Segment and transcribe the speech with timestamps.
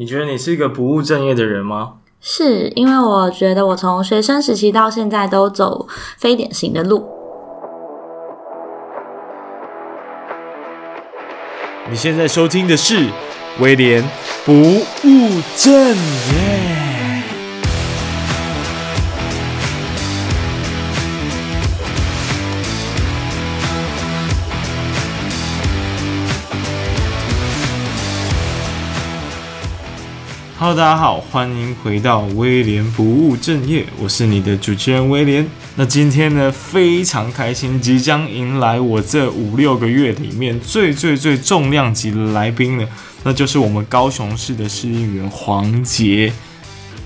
[0.00, 1.96] 你觉得你是一个不务正业的人吗？
[2.22, 7.06] 是，因为我觉得我从学生时期到现在都走非典型的路。
[11.90, 13.10] 你现在收听的是
[13.58, 14.02] 威廉
[14.46, 16.79] 不务正业。
[30.62, 35.48] Hello，大家好，欢迎回到威廉不务正业，我是你的主持人威廉。
[35.76, 42.86] 那今天呢，非常开心，即将迎来我这五六个月里面最最最重量级的来宾呢，
[43.22, 46.30] 那就是我们高雄市的市议员黄杰。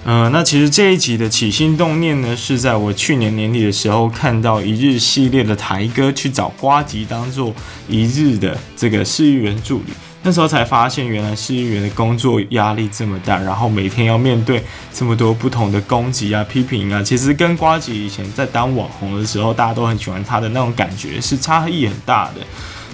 [0.05, 7.55] 嗯、那其实这一集的起心动念呢，是在我去年年底的时候看到一日系列的台哥去找瓜吉当做
[7.89, 9.93] 一日的这个市议员助理。
[10.27, 22.41] 那时候才发现，原来市议员的工作压力这么大，然后每天要面对这么多不同的攻击啊、批评啊，其实跟瓜吉以前在当网红的时候，大家都很喜欢他的那种感觉是差异很大的。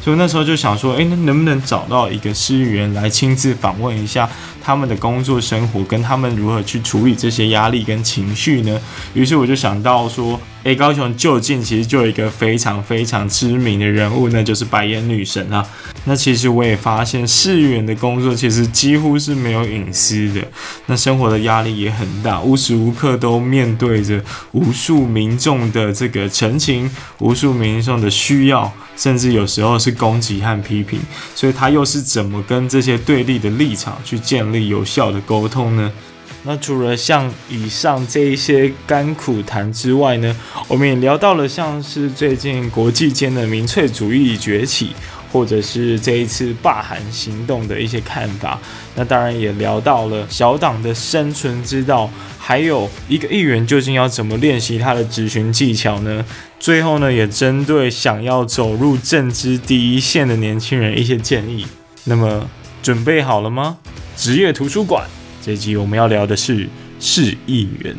[0.00, 4.28] 所以那时候就想说，诶，那能不能找到一个市议员来亲自访问一下
[4.62, 8.80] 他们的工作生活，跟他们如何去处理这些压力跟情绪呢？
[9.14, 10.40] 于是我就想到说。
[10.62, 15.66] 诶，高雄就近其实就有一个非常非常知名的人物，那就是白眼女神啊。
[16.04, 20.46] 那其实我也发现，市议员的工作其实几乎是没有隐私的，
[20.84, 26.90] 那生活的压力也很大，无时无刻都面对着无数民众的这个陈情，
[27.20, 31.00] 无数民众的需要，甚至有时候是攻击和批评。
[31.34, 35.90] 所以他又是怎么跟这些对立的立场去建立有效的沟通呢？
[36.42, 40.34] 那除了像以上这一些甘苦谈之外呢，
[40.68, 44.90] 我们也聊到了像是最近国际间的民粹主义崛起，
[45.30, 48.58] 或者是这一次罢韩行动的一些看法。
[48.96, 56.24] 那当然也聊到了小党的生存之道，还有一个议员究竟要怎么练习他的质询技巧呢？
[56.58, 61.66] 最后呢，也针对想要走入政治第一线的年轻人一些建议。
[62.04, 62.50] 那么
[62.82, 63.78] 准备好了吗？
[64.16, 65.08] 职业图书馆。
[65.42, 67.96] 这集我们要聊的是市议员，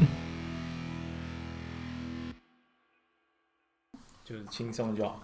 [4.24, 5.20] 就是轻松就好。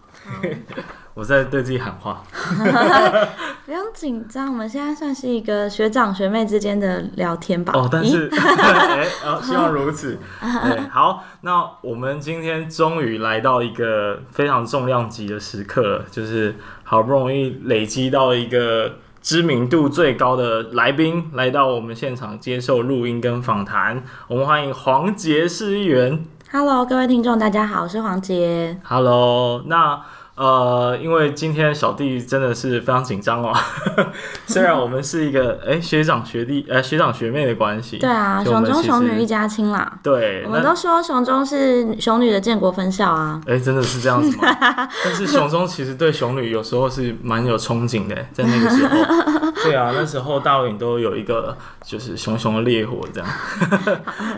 [1.18, 2.22] 好我在对自己喊话，
[3.66, 4.52] 不用紧张。
[4.52, 7.74] 我们现在算是一个学长学妹之间的聊天吧。
[7.76, 10.20] 哦，但是， 哎、欸哦，希望如此。
[10.40, 18.92] 对，好，那我们今天终于来到一个非常重量级的时刻了，就是好不容易累积到一个。
[19.20, 26.24] 知名度最高的来宾来到我们现场接受录音跟访谈，我们欢迎黄杰市议员。
[26.50, 28.80] Hello，各位听众，大家好，我是黄杰。
[28.84, 30.00] Hello，那。
[30.38, 33.52] 呃，因为今天小弟真的是非常紧张哦。
[34.46, 39.98] 虽然我们是一个哎学长学弟呃学长学妹的关系，对啊，熊中熊女一家亲啦。
[40.04, 43.42] 对，我们都说熊中是雄女的建国分校啊。
[43.48, 44.44] 哎，真的是这样子吗？
[45.04, 49.52] 但是熊中其实对雄女有时候是蛮有憧憬的，在那个时候。
[49.66, 53.28] 对啊，那时候大陆影都有一个就是熊熊的烈火这样。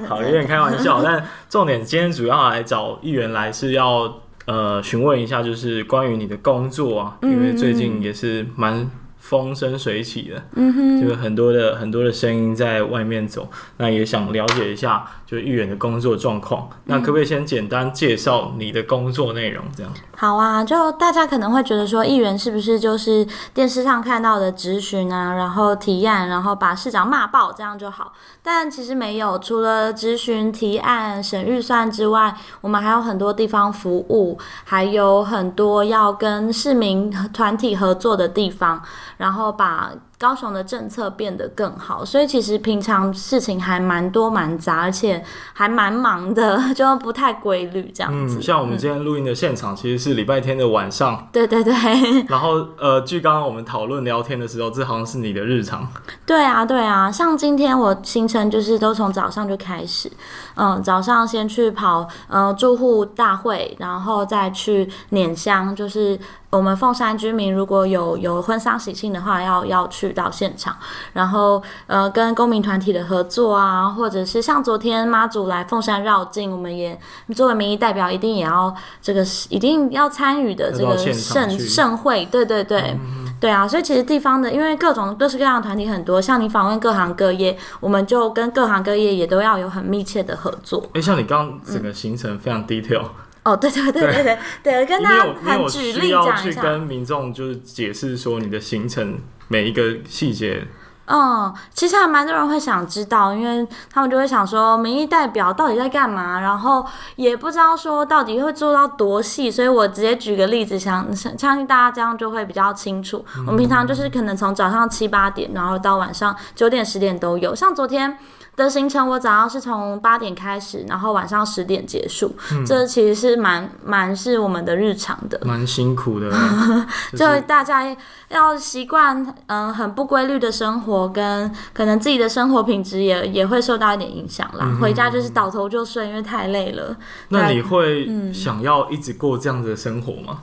[0.07, 4.21] 好，有点开玩笑，但重点今天主要来找议员来是要。
[4.49, 8.89] 呃，询问一下，就是关于你的工作啊，因为最近也是蛮
[9.19, 13.47] 风生水起的，嗯哼，就是很多的很多的声音在外面走，
[13.77, 16.67] 那也想了解一下，就是议员的工作状况。
[16.85, 19.63] 那可不可以先简单介绍你的工作内容？
[19.75, 19.91] 这样。
[20.15, 28.13] 好啊，就大家可能会觉得说，议员是不是就是电视上看到的质询啊，然后提案，然后把市长骂爆这样就好？
[28.41, 38.81] 但其实没有，除了质询、提案、审预算之外，我们还有很多地方服务，还有很多要跟市民团体合作的地方，
[39.19, 42.05] 然后把高雄的政策变得更好。
[42.05, 45.21] 所以其实平常事情还蛮多蛮杂，而且
[45.53, 48.39] 还蛮忙的， 就不太规律这样子。
[48.39, 51.27] 嗯，像我们今天录音的现场，其实是礼拜天的晚上。
[51.33, 51.73] 对对对。
[52.27, 55.87] 然后呃，据刚刚我们讨论聊天的时候，这好像是你的日常。
[56.25, 60.09] 对啊，对啊，像今天我行程就是都从早上就开始，
[60.55, 66.17] 嗯，早上先去跑呃住户大会，然后再去碾香，就是。
[66.51, 70.75] 我们凤山居民如果有有婚丧喜庆的话，要要去到现场，
[71.13, 76.99] 然后呃跟公民团体的合作啊，或者是像昨天妈祖来凤山绕境，我们也
[77.35, 90.83] 作为民意代表，一定也要这个一定要参与的这个盛盛会，对对对，嗯、对啊，所以其实地方的，因为各种各式各样的团体很多，像你访问各行各业，我们就跟各行各业也都要有很密切的合作。
[90.95, 93.03] 哎，像你刚刚整个行程非常 detail。
[93.03, 93.09] 嗯
[93.49, 96.35] 哦，对对对对对对，跟他很举例讲一下。
[96.35, 100.67] 去跟民众就是解释说你的行程每一个细节。
[101.11, 106.85] 嗯，其实还蛮多人会想知道，因为他们就会想说，民意代表到底在干嘛，然后
[107.15, 113.25] 也不知道说到底会做到多细，所以我直接举个例子，想相信大家这样就会比较清楚。
[113.37, 118.15] 嗯、我们平常就是可能从早上七八点，然后到晚上九点十点都有，像昨天。
[118.59, 122.35] 的行程，我早上是从八点开始，然后晚上十点结束。
[122.51, 126.29] 嗯、这其实是蛮蛮是我们的日常的，蛮辛苦的。
[127.17, 127.95] 就大家
[128.27, 134.65] 要习惯，嗯，很不规律的生活，跟可能自己的生活品质也也会受到一点影响啦。
[134.65, 136.95] 嗯、回家就是倒头就睡，因为太累了。
[137.29, 140.39] 那你会想要一直过这样子的生活吗？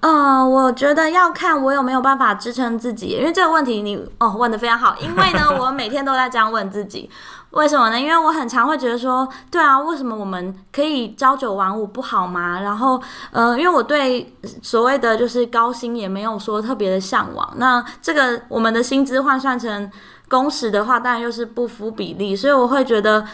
[0.00, 7.10] 嗯、呃，我觉得要看我有没有办法支撑自己，因为这个问题你哦问的非常好，因为呢， 我每天都在这样问自己。
[7.50, 7.98] 为什么呢？
[7.98, 12.60] 因为我很常会觉得说，对啊，为什么我们可以朝九晚五不好吗？
[12.60, 13.00] 然后，
[13.32, 17.50] 呃，因为我对所谓的就是高薪也没有说特别的向往。
[17.56, 19.90] 那这个我们的薪资换算成
[20.28, 22.36] 工时的话，当然又是不符比例。
[22.36, 23.26] 所以我会觉得，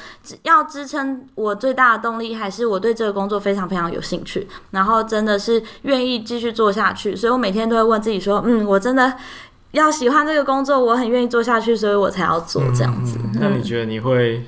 [0.45, 7.17] 要支撑我最大的动力还是我对这个工作非常非常有兴趣，然后真的是愿意继续做下去。
[7.17, 9.13] 所以我每天都会问自己说，嗯，我真的。
[9.75, 13.19] 要喜欢这个工作，我很愿意做下去，所以我才要做这样子。
[13.35, 14.43] 那你觉得你会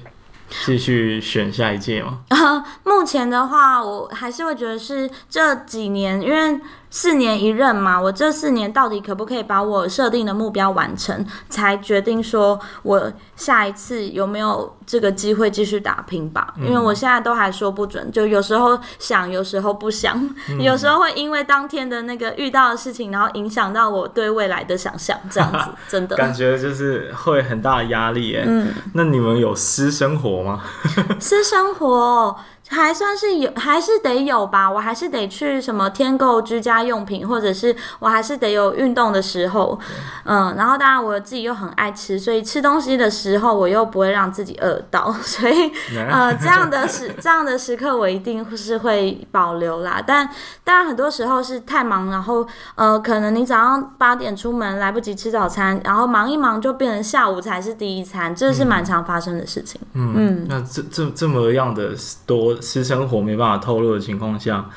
[0.64, 2.20] 继续选下一届吗？
[2.30, 6.60] 啊， 目前的话，我还是会觉得是这几年，因为。
[6.90, 16.54] 四年一任嘛，我这四年到底可不可以把我设定的目标完成，才决定说我下一次有没有这个机会继续打拼吧。
[16.58, 20.16] 因为我现在都还说不准，就有时候想，有时候不想，
[20.48, 28.44] 嗯、有时候会因为当天的那个遇到的事情，然后影响到我对未来的想象，这样子 真的感觉就是会很大的压力耶。
[28.46, 30.62] 嗯，那你们有私生活吗？
[31.20, 32.36] 私生活。
[32.68, 34.68] 还算是有，还是得有吧。
[34.68, 39.78] 我还是得去什么添购居家用品，或者是我还是得有运动的时候，
[40.24, 40.52] 嗯。
[40.56, 45.70] 然后当然我自己又很爱吃，所以吃东西的时候我又不会让自己饿到， 所以
[46.10, 50.02] 呃这样的时这样的时刻我一定是会保留啦。
[50.04, 50.28] 但
[50.64, 59.80] 当然很多时候是太忙，然后呃可能你早上八点出门来不及吃早餐，然后忙一忙就变成下午才是第一餐，这是蛮常发生的事情。
[59.92, 61.90] 嗯，嗯，那这这这么样的
[62.26, 62.55] 多。
[62.60, 64.68] 私生活没办法透露的情况下，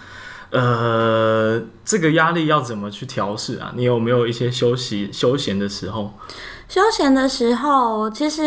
[0.52, 3.72] 呃，这个压力要怎么去调试啊？
[3.76, 6.14] 你有没有一些休息休闲的时候？
[6.68, 8.44] 休闲的时候，其实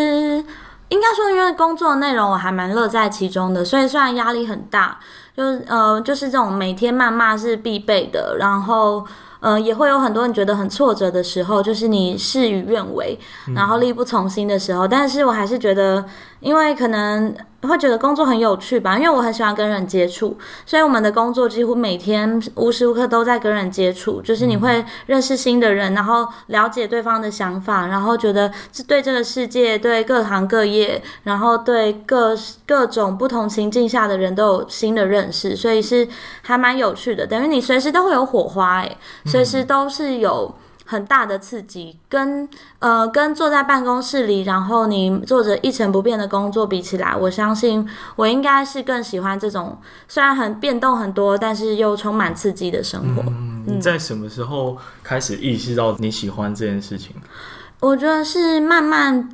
[0.88, 4.98] 应该说，因为工作内容我还蛮乐在其中的，所以虽然压力很大，
[5.36, 9.04] 就是呃，就是这种每天谩骂是必备的，然后
[9.40, 13.18] 呃，也会有很多人觉得很挫折的时候，就是你事与愿违，
[13.56, 16.04] 然后力不从心的时候，但是我还是觉得，
[16.42, 17.34] 因为可能。
[17.68, 20.36] 会觉得工作很有趣吧，因为我很喜欢跟人接触，
[20.66, 24.20] 所以我们的工作几乎每天无时无刻都在跟人接触。
[24.20, 32.36] 就是你会认识新的人，然后了解对方的想法，然后觉得是对这个世界、对各行各业，然后对各
[32.66, 36.08] 各种不同情境下的人都有新的认识，所以是
[36.42, 37.24] 还蛮有趣的。
[37.24, 40.52] 等于你随时都会有火花，诶，随时都是有。
[40.84, 42.48] 很大的刺激，跟
[42.80, 53.22] 呃跟坐在办公室里，然后你做着一成不变的工作比起来，我相信我应该是更喜欢这种虽然很变动很多，但是又充满刺激的生活。
[53.26, 57.14] 嗯，你在什么时候开始意识到你喜欢这件事情？
[57.80, 59.28] 我觉得是慢慢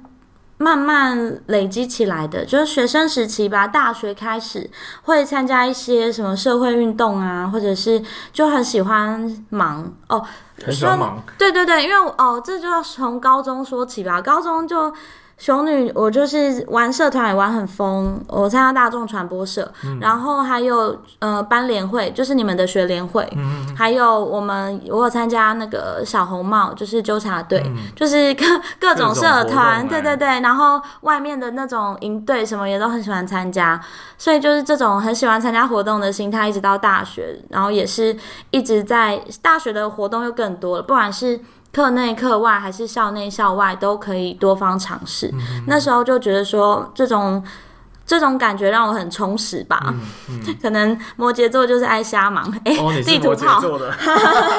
[0.59, 4.71] 慢慢累积起来的，就是学生时期吧，大学开始
[5.03, 10.25] 会参加一些什么社会运动啊，或者是就很喜欢忙哦。
[10.65, 14.21] 很忙，对对对，因为哦，这就要从高中说起吧。
[14.21, 14.93] 高中就
[15.39, 28.45] 雄女，我就是玩社团也玩很疯，我参加大众传播社，嗯、然后还有呃班联会，就是你们的学联会，嗯、还有我们我有参加那个小红帽，就是纠察队，嗯、就是各
[28.81, 33.81] 各种社团，对对对，然后外面的那种营队什么也都很喜欢参加，
[34.19, 38.17] 所以就是这种很喜欢参加活动的心态，一直到大学，然后也是
[38.51, 41.41] 一直在大学的活动又更多了，不管是。
[41.73, 45.33] 课内课外还是校内校外都可以多方尝试。
[45.67, 47.43] 那时候就觉得说，这种
[48.07, 49.81] 这种感觉让我很充实吧。
[49.89, 52.51] 嗯嗯、 可能摩羯座就是爱瞎忙。
[52.65, 53.95] 哎、欸，哦，你是摩羯座的，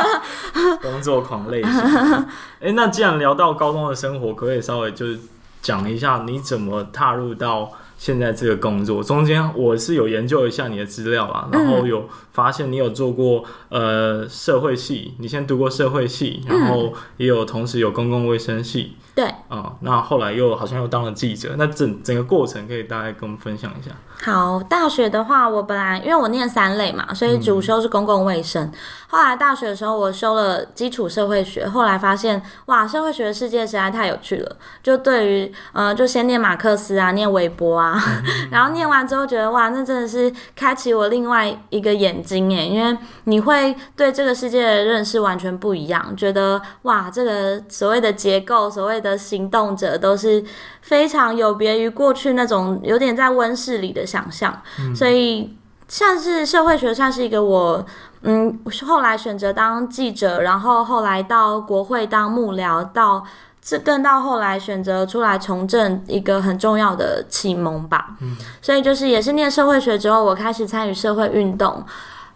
[0.82, 1.72] 工作狂类型。
[2.62, 5.20] 哎、欸，那既然聊到高中的生活，可不可以稍微就是
[5.62, 7.72] 讲一下你怎么踏入到？
[8.00, 23.92] 现在这个工作中间，我是有研究一下你的资料啦，然后有发现你有做过呃社会系，你先读过社会系，然后也有同时有公共卫生系，对，啊、嗯，那后来又好像又当了记者，那整整个过程可以大概跟我们分享一下。
[24.22, 28.64] 好，大学的话，我本来因为我念三类嘛，所以主修是公共卫生。
[28.64, 28.74] 嗯、
[29.10, 34.56] 后来大学的时候，我修了基础社会学，后来发现哇，社会学的世界实在太有趣了。
[34.82, 50.44] 就对于呃，就先念马克思啊，念韦伯啊，嗯、 然后念完之后觉得哇，那真的是开启我另外一个眼睛耶，因为你会对这个世界的认识完全不一样，觉得哇，这个所谓的结构，所谓的行动者都是。
[50.82, 55.56] 非常有别于过去那种有点在温室里的想象，嗯、所以
[55.88, 57.86] 像是社会学算是一个我，
[58.24, 63.24] 嗯，后来选择当记者，然后后来到国会当幕僚，到
[63.62, 68.16] 这更到后来选择出来从政一个很重要的启蒙吧。
[68.22, 71.86] 嗯、所以就是也是念社会学之后，我开始参与社会运动。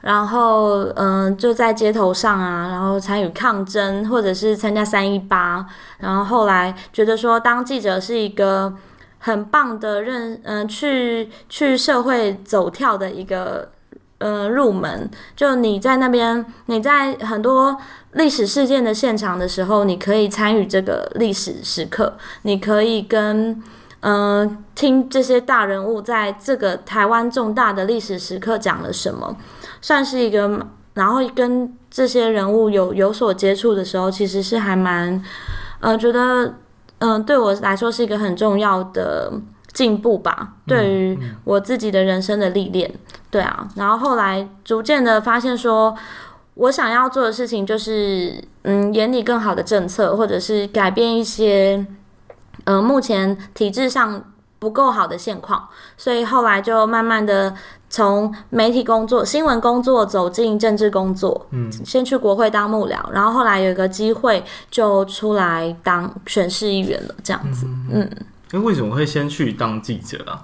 [0.04, 5.66] 然后，嗯、就在街头上啊，然后参与抗争，或者是参加三一八。
[6.00, 8.74] 然后后来觉得说，当记者是一个
[9.20, 13.70] 很棒的认，嗯、去去社会走跳的一个，
[14.18, 15.10] 呃，入门。
[15.38, 17.78] 就你在那边，你在很多
[18.12, 23.64] 历史事件的现场的时候，你可以参与这个历史时刻，你可以跟，
[24.02, 29.38] 嗯、听这些大人物在这个台湾重大的历史时刻讲了什么。
[29.84, 35.22] 算是一个，然后跟这些人物有有所接触的时候，其实是还蛮，
[35.82, 36.46] 呃，觉得，
[37.00, 39.34] 嗯、呃，对我来说是一个很重要的
[39.74, 42.90] 进步吧，对于我自己的人生的历练，
[43.30, 45.94] 对啊，然后后来逐渐的发现说，
[46.54, 51.86] 我想要做的事情就是，嗯，研拟更好的政策，或者是改变一些，
[52.64, 54.24] 呃，目前体制上
[54.60, 57.54] 不够好的现况，所以后来就慢慢的。
[57.94, 68.10] 从媒体工作、新闻工作走进政治工作，嗯，先去国会当幕僚，然后后来有一个机会就出来当选市议员了，这样子，嗯。
[68.50, 70.42] 那、嗯、为什么会先去当记者啊？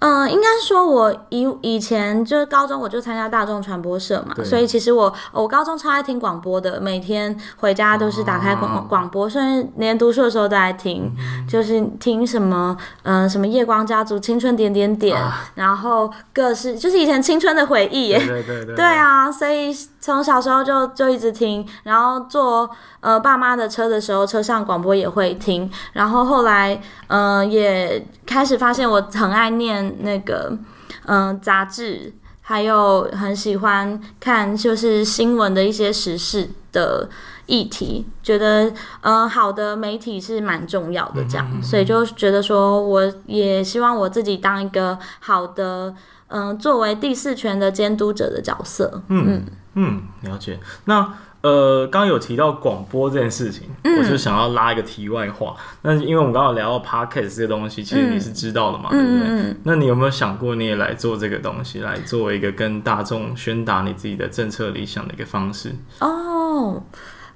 [0.00, 19.72] 嗯，应该说，我以以前就是高中我就参加大众传播社嘛，所以其实我我高中超爱听广播的，每天回家都是打开广广播，甚至连读书的时候都爱听，嗯、就是听什么嗯、呃、什么夜光家族、青春点点点，啊、然后各式就是以前青春的回忆，对对对对， 对啊，所以
[20.08, 29.96] 从小时候就就一直听，然后坐呃爸妈的车的时候，车上广播也会听，然后后来嗯、呃、也开始发现我很爱念。
[30.00, 30.56] 那个
[31.04, 32.10] 嗯，杂志
[32.40, 37.06] 还有很喜欢看，就是新闻的一些时事的
[37.44, 38.72] 议题，觉得
[39.02, 45.94] 嗯，好的媒体是蛮重要的，这样，嗯嗯嗯，所以就觉得说，我也希望我自己当一个好的
[46.28, 49.02] 嗯，作为第四权的监督者的角色。
[49.08, 49.44] 嗯嗯，
[49.74, 50.58] 嗯，了解。
[50.84, 51.14] 那。
[51.40, 55.54] 呃，刚刚有提到广播这件事情，嗯、我就想要拉一个题外话。
[55.82, 59.28] 那因为我们刚刚聊到 podcast 这个东西，其实你是知道的嘛，嗯、对不对？
[59.28, 65.72] 嗯、那你有没有想过，你也来做这个东西，来作为一个跟大众宣达你自己的政策理想的一个方式？
[66.00, 66.82] 哦。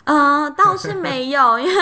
[0.05, 1.73] 呃，倒是没有， 因为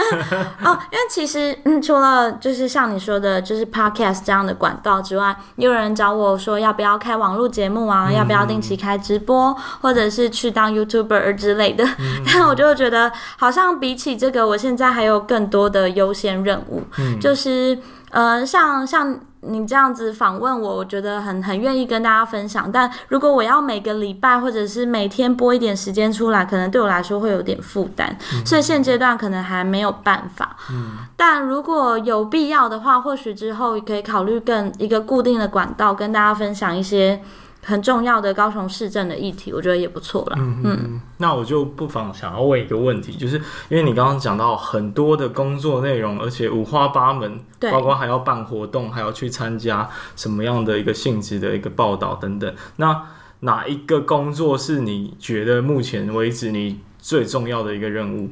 [0.62, 11.82] 哦，因为其实嗯，除了就是像你说的，就是 podcast 这样的管道之外，也有人找我说要不要开网络节目啊，嗯、要不要定期开直播，或者是去当 YouTuber 之类的。
[11.98, 17.78] 嗯、 但我就觉得，好像比起这个，我现在还有更多的优先任务，嗯、就是
[18.10, 19.18] 呃，像像。
[19.42, 22.70] 你这样子访问我，我觉得很很愿意跟大家分享。
[22.70, 30.56] 但如果我要每个礼拜或者是每天拨一点时间出来，可能对我来说会有点负担，嗯、所以现阶段可能还没有办法。
[30.70, 37.22] 嗯、但如果有必要的话，或许之后可以考虑更一个固定的管道，跟大家分享一些。
[37.62, 40.36] 很重要的高雄市政的议题，我觉得也不错了。
[40.38, 43.36] 嗯嗯，那我就不妨想要问一个问题，就是
[43.68, 52.54] 因为你刚刚讲到很多的工作内容，而且五花八门，对包括还要办活动，还要去参加什么样的一个性质的一个报道等等。
[52.76, 53.02] 那
[53.40, 58.30] 哪一个工作是你觉得目前为止你最重要的一个任务？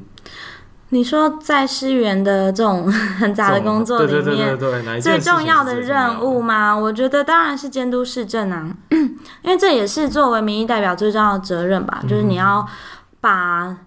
[0.91, 4.57] 你说在市议员的这种很 杂的工作里面，
[4.99, 6.75] 最重要的任务吗？
[6.75, 12.67] 我觉得当然是监督市政啊，因为这也是作为民意代表最重要的责任吧，就是你要
[13.21, 13.77] 把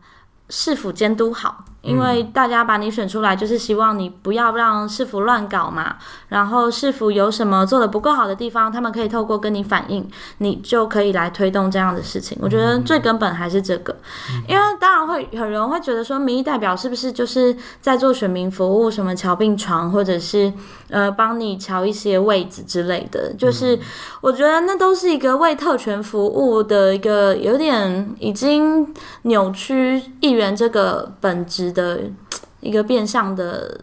[0.49, 1.65] 市府监督好。
[1.83, 5.97] 因为大家把你选出来，就是希望你不要让市府乱搞嘛。
[6.29, 10.09] 然后市府有什么做的不够好的地方，他们可以透过跟你反映，
[10.39, 12.39] 你就可以来推动这样的事情。
[12.41, 13.95] 我觉得最根本还是这个，
[14.49, 20.53] 因为当然会有人会觉得说，民意代表是不是就是在做选民服务，什么乔病床，或者是
[20.89, 23.33] 呃帮你乔一些位置之类的。
[23.35, 23.79] 就是
[24.21, 32.01] 我觉得那都是一个为特权服务的一个有点已经扭曲议员这个本质的
[32.61, 33.81] 一个变相的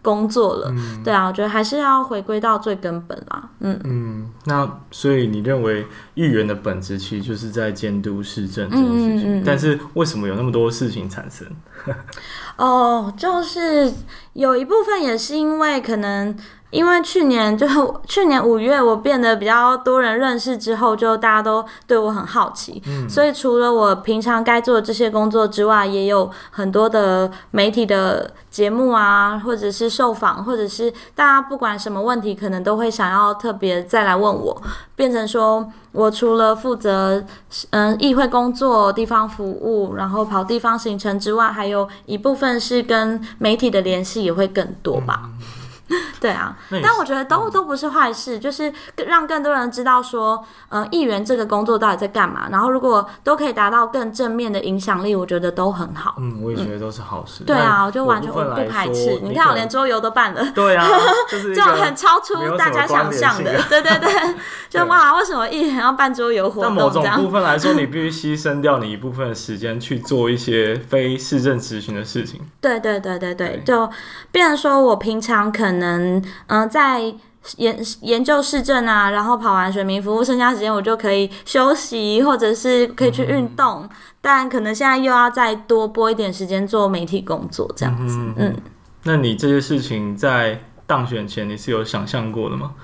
[0.00, 0.68] 工作了。
[0.70, 3.48] 嗯、对啊，我觉得还是要回归到最根本啦。
[3.60, 11.46] 嗯嗯，那所以你认为议员的本质其实就是在监督市政这件事情，嗯嗯嗯，但是为什么有那么多事情产生？
[12.56, 13.92] 哦，就是
[14.34, 16.36] 有一部分也是因为可能。
[16.72, 17.66] 因为去年就
[18.06, 34.62] 去年五月，我变得比较多人认识之后，就大家都对我很好奇，嗯，所以除了我平常该做的这些工作之外，也有很多的媒体的节目啊，或者是受访，或者是大家不管什么问题，可能都会想要特别再来问我，
[34.94, 37.24] 变成说我除了负责
[37.70, 45.30] 嗯议会工作、地方服务，然后跑地方行程之外，还有一部分是跟媒体的联系也会更多吧。
[46.20, 48.72] 对啊，但我觉得都都不是坏事，就是
[49.06, 52.48] 让更多人知道说，呃，议员这个工作到底在干嘛。
[52.50, 56.14] 然后如果都可以达到更正面的影响力，我觉得都很好。
[56.18, 57.44] 嗯，我也觉得都是好事。
[57.44, 59.18] 对啊，我就完全不排斥。
[59.22, 60.44] 你看，我连桌游都办了。
[60.54, 60.86] 对啊，
[61.28, 63.60] 这种很超出大家想象的。
[63.68, 64.10] 对对对，
[64.70, 66.76] 就哇，为什么议员要办桌游活动？
[66.76, 72.40] 在某种部分来说，你必须牺牲掉你一部分的时间去做一些非市政执行的事情。
[72.60, 73.90] 对对对对对，就
[74.30, 75.81] 变成说我平常可能。
[75.82, 77.00] 嗯嗯、呃，在
[77.56, 83.82] 研研究市政啊，然后跑完选民服务，剩下时间我就可以休息，或者是可以去运动。
[83.82, 88.16] 嗯、但可能现在又要再多拨一点时间做媒体工作，这样子。
[88.16, 88.56] 嗯，嗯，
[89.02, 92.74] 那你这些事情在当选前你是有想象过的吗？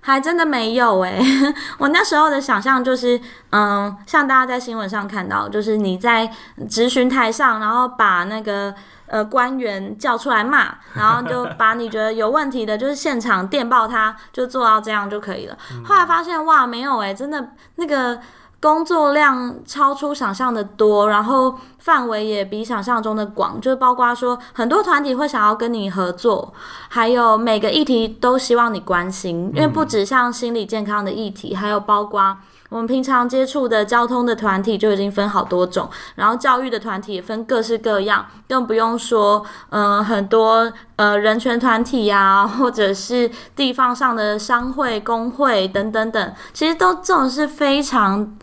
[0.00, 3.20] 还真的没有哎、欸， 我那时候的想象就是，
[3.50, 6.32] 嗯，像大家在新闻上看到，就是你在
[6.70, 8.74] 质询台上，然后把那个。
[9.08, 15.56] 呃，官员叫出来骂， 然后就把你觉得有问题的，就是现场电报他，就做到这样就可以了。
[15.84, 18.18] 后来发现哇，没有诶、欸，真的那个
[18.60, 26.52] 工作量超出想象的多，然后范围也比想象中的广，就是包括说很多团体会想要跟你合作，
[26.88, 32.36] 还有每个议题都希望你关心，因为不止像心理健康的议题，还有包括。
[32.68, 48.36] 我们平常接触的交通的团体就已经分好多种，然后教育的团体也分各式各样，更不用说，嗯、很多呃人权团体呀、或者是地方上的商会、工会等等等，其实都这种是非常，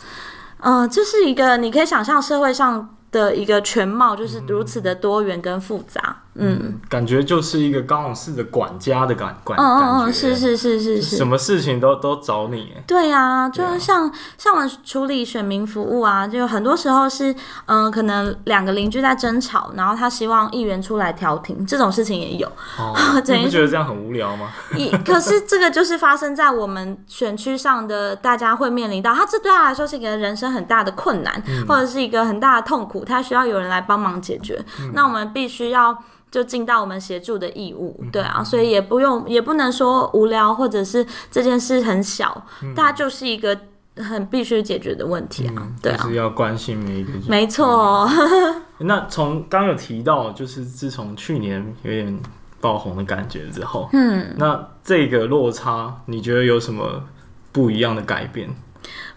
[0.62, 6.22] 嗯、这、就是一个你可以想象社会上的一个全貌，就是如此的多元跟复杂。
[6.35, 12.73] 嗯，感觉就是一个高雄市的管家的感管，嗯嗯嗯，是是是是是，什么事情都都找你。
[12.87, 17.31] 对啊，就是像像我们处理选民服务啊，就很多时候是
[17.67, 22.47] 嗯、呃，可能两个邻居在争吵，然后他希望议员出来调停，这种事情也有。
[22.79, 22.95] 哦，
[23.27, 24.49] 你不觉得这样很无聊吗？
[25.05, 34.59] 可是这个就是发生在我们选区上的，大家会面临到，他这对他来说是一个人生很大的困难，嗯、或者是一个很大的痛苦，他需要有人来帮忙解决。
[34.81, 35.95] 嗯、那我们必须要。
[36.33, 43.55] 就尽到我们协助的义务，对啊，所以也不用，也不能说无聊，或者是这件事很小，嗯、它就是一个
[43.97, 48.09] 很必须解决的问题啊，嗯、对啊，是要关心每一个人，没错、哦。
[48.81, 52.19] 那从刚有提到，就是自从去年有点
[52.59, 57.03] 爆红的感觉之后，嗯，那这个落差，你觉得有什么
[57.51, 58.49] 不一样的改变？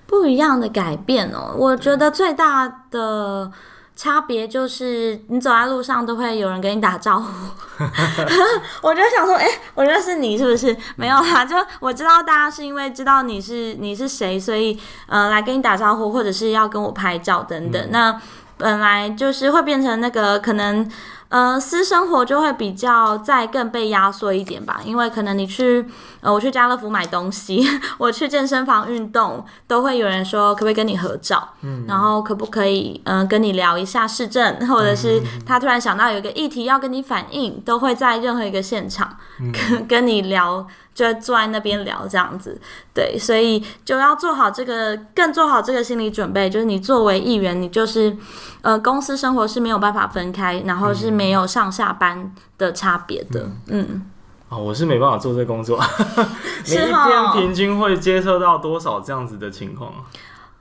[0.07, 3.50] 不一样的改变哦，我觉得最大的。
[3.97, 7.33] 差别就是，你走在路上都会有人跟你打招呼。
[8.83, 10.77] 我就想说，哎、欸，我认识你是不是？
[10.95, 14.79] 没有啦，就我知道大家是因为知道你是你是谁，所以
[15.09, 17.83] 呃来跟你打招呼，或者是要跟我拍照等等。
[17.83, 18.21] 嗯、那
[18.59, 20.89] 本来就是会变成那个可能。
[21.29, 25.85] 呃，私生活就会比较再更被压缩一点吧，因为可能你去
[26.21, 27.67] 呃，我去家乐福买东西，
[27.99, 40.67] 我去健身房运动，都会有人说可不可以跟你合照，嗯，然后可不可以嗯、呃、跟你聊一下市政，或者是他突然想到有一个议题要跟你反映，都会在任何一个现场跟、嗯、跟你聊。
[40.97, 42.59] 就坐在那边聊这样子，
[42.95, 48.17] 对，所以就要做好这个，更做好这个心理准备，就是你作为议员，你就是，
[48.63, 53.87] 呃，公司生活是没有办法分开，然后是没有上下班的差别的，嗯。
[53.91, 54.11] 嗯
[54.49, 55.79] 哦，我是没办法做这个工作，
[56.67, 59.93] 你一天平均会接受到多少这样子的情况？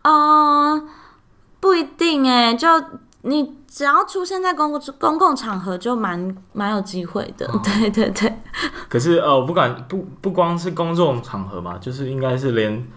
[0.02, 0.90] 嗯，
[1.62, 2.68] 不一定哎，就。
[3.28, 7.48] 你只要出现在公共公共场合，就蛮蛮有机会的。
[7.52, 8.32] 哦、对对对。
[8.88, 12.88] 可是呃，我不敢不不光是公众场合嘛，就是应该是连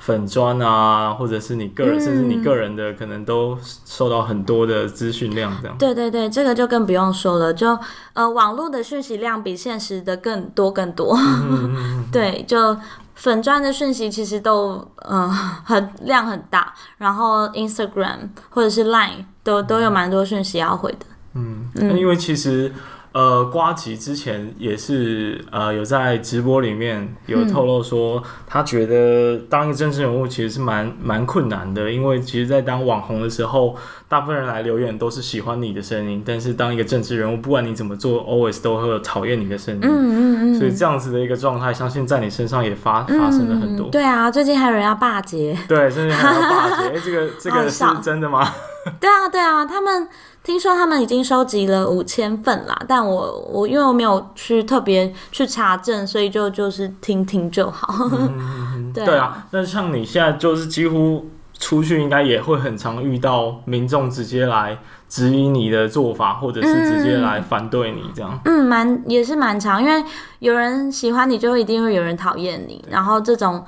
[0.00, 5.76] 粉砖啊，或者是你个人，嗯、甚至你个人的，可能都受到很多的资讯量这样。
[5.78, 7.78] 对对对，这个就更不用说了，就
[8.14, 11.14] 呃，网络的讯息量比现实的更多更多。
[11.18, 12.76] 嗯、 对，就。
[13.16, 21.06] 粉钻的讯息其实都嗯很量很大，然后 Instagram 或者是 Line 都都有蛮多讯息要回的。
[21.34, 22.72] 嗯，嗯因为其实
[23.16, 33.74] 呃，瓜吉之前也是呃有在直播里面有透露说，他觉得当一个政治人物其实是蛮 蛮困难的，因为其实，在当网红的时候，
[34.06, 39.80] 大部分人来留言都是喜欢你的声音，但是当一个政治人物，不管你怎么做，always 都会有讨厌你的声音。
[39.82, 40.54] 嗯嗯嗯。
[40.58, 43.88] 所以这样子的一个状态，相信在你身上也发发生了很多。
[43.88, 45.56] 对啊，最近还有人要罢节。
[45.66, 46.88] 对，最近还要罢节。
[46.90, 48.46] 哎，这个这个 是真的吗？
[49.00, 50.06] 对啊，对啊，他们。
[50.46, 58.08] 听说他们已经收集了五千份啦，但我我因为我没有去特别去查证，所以就就是听听就好。
[58.12, 61.28] 嗯、 对啊，对啊，那像你现在就是几乎
[61.58, 64.78] 出去，应该也会很常遇到民众直接来
[65.08, 68.38] 质疑你的做法，或者是直接来反对你这样。
[68.44, 70.04] 嗯，蛮也是蛮常，因为
[70.38, 73.64] 有人喜欢你，就一定会有人讨厌你，然后这种。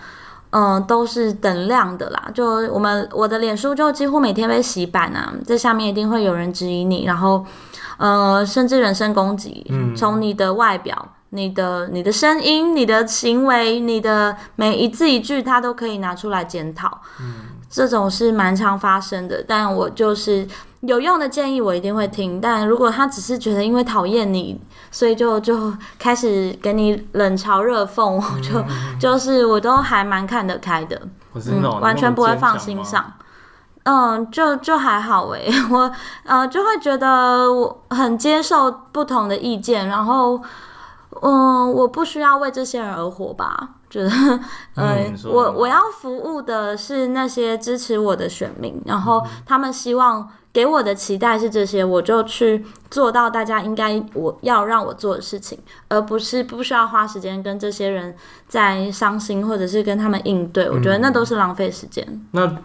[0.51, 2.31] 嗯，都是等量的啦。
[2.35, 7.45] 就我们我的脸书就几乎每天被洗版啊，这下面一定会有人质疑你，然后
[7.99, 9.67] 呃，甚至人身攻击。
[9.71, 17.01] 嗯，从你的外表、你的你的声音、你的行为、你的每一字一句，他都可以拿出来检讨。
[17.21, 17.35] 嗯，
[17.69, 20.47] 这种是蛮常发生的，但我就是。
[20.81, 24.61] 有用的建议我一定会听，但如果他只是觉得因为讨厌你，
[24.91, 28.65] 所以就就开始给你冷嘲热讽，嗯、就
[28.99, 31.01] 就是我都还蛮看得开的，
[31.35, 33.13] 嗯，完全不会放心上。
[33.85, 35.91] 嗯，就就还好哎，我
[36.25, 40.41] 呃就会觉得我很接受不同的意见，然后
[41.23, 43.71] 嗯，我不需要为这些人而活吧。
[43.89, 44.11] 觉得，
[44.77, 55.59] 嗯，我我要服务的是那些支持我的选民，然后他们希望给我的期待是这些，我就去做到大家应该我要让我做的事情，
[55.89, 58.17] 而不是不需要花时间跟这些人
[58.49, 60.69] 在伤心，或者是跟他们应对。
[60.71, 62.05] 我觉得那都是浪费时间。
[62.09, 62.27] 嗯。
[62.33, 62.57] 那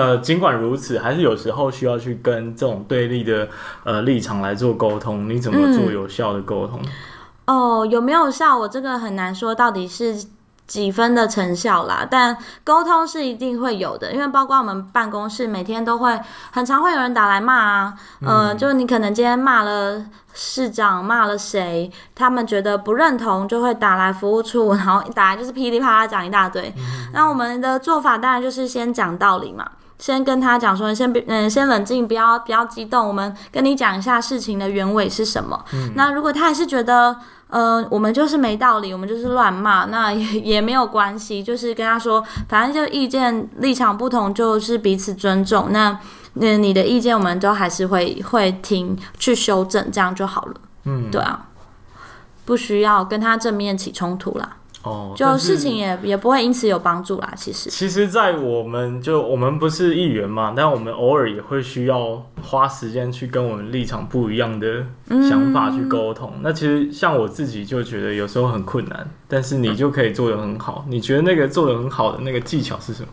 [0.00, 3.48] 呃，尽管如此，还是有时候需要去跟这种对立的
[3.84, 5.28] 呃立场来做沟通。
[5.28, 6.80] 你怎么做有效的沟通？
[7.46, 7.80] 嗯。
[7.80, 8.56] 哦，有没有效？
[8.56, 10.24] 我这个很难说，到底是。
[10.72, 16.18] 几分的成效啦，但沟通是一定会有的，因为包括我们办公室每天都会
[16.50, 26.72] 很常会有人打来骂啊，嗯、呃，就是你可能今天骂了市长，骂了谁，他们觉得不认同，就会打来服务处，然后打来就是噼里啪啦讲一大堆。
[26.78, 35.62] 嗯、那我们的做法当然就是先讲道理嘛，先跟他讲说，先别嗯，先冷静，不要不要激动，我们跟你讲一下事情的原委是什么。
[35.74, 37.14] 嗯、那如果他还是觉得。
[37.52, 45.68] 呃，我们就是没道理，我们就是乱骂，那也也没有关系，就是跟他说，反正就意见立场不同，就是彼此尊重。
[45.70, 46.00] 那
[46.32, 50.54] 那你的意见，我们都还是会会听去修正，这样就好了。
[50.84, 51.46] 嗯，对啊，
[52.46, 54.56] 不需要跟他正面起冲突啦。
[54.82, 57.32] 哦，就事情也也不会因此有帮助啦。
[57.36, 64.84] 其实，其实，在我们就我们不是议员嘛，但我们偶尔也会需要花时间去跟我们立场不一样的
[65.28, 66.32] 想法去沟通。
[66.34, 70.84] 嗯、那其实像我自己就觉得有时候很困难，但是你就可以做得很好。
[70.88, 73.08] 你觉得那个做得很好的那个技巧是什么？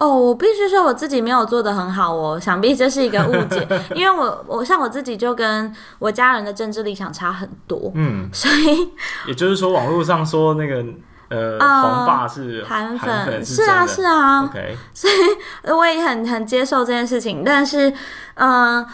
[0.00, 8.90] 哦，我必须说我自己没有做的很好哦，想必这是一个误解， 因为我我像我自己就跟我家人的政治立场差很多，嗯，所以
[9.28, 10.82] 也就是说网络上说那个
[11.28, 17.90] 呃黄爸是韩粉，是啊是啊，OK， 所以我也很很接受这件事情，但是
[18.36, 18.86] 嗯、呃，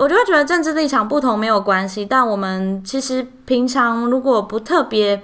[0.00, 5.22] 我就会觉得政治立场不同没有关系，但我们其实平常如果不特别。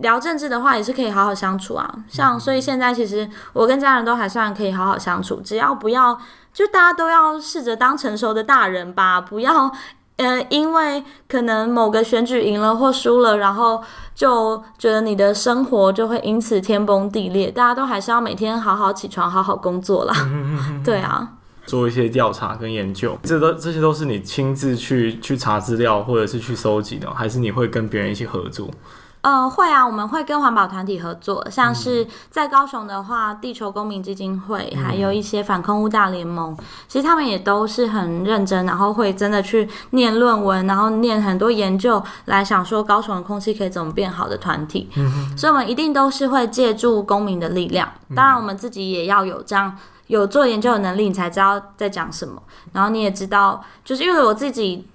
[0.00, 6.18] 聊政治的话也是可以好好相处啊，像所以现在其实我跟家人都还算可以好好相处，只要不要
[6.52, 9.70] 就大家都要试着当成熟的大人吧，不要
[10.16, 13.82] 呃因为可能某个选举赢了或输了，然后
[14.14, 20.14] 就觉得你的生活就会因此天崩地裂，大家都还是要每天好好起床，好好工作啦。
[20.84, 21.28] 对啊，
[21.66, 28.70] 做一些调查跟研究，这都这些都是你亲自去去查资料或者是去收集的，还是你会跟别人一起合作？
[29.26, 44.88] 呃，会啊，我们会跟环保团体合作，像是在高雄的话，地球公民基金会，还有一些反空污大联盟，其实他们也都是很认真，然后会真的去念论文，然后念很多研究，来想说高雄的空气可以怎么变好的团体。
[44.94, 52.40] 嗯，所以我们一定都是会借助公民的力量，当然我们自己也要有这样有做研究的能力，你才知道在讲什么。
[52.72, 54.86] 然后你也知道，就是因为我自己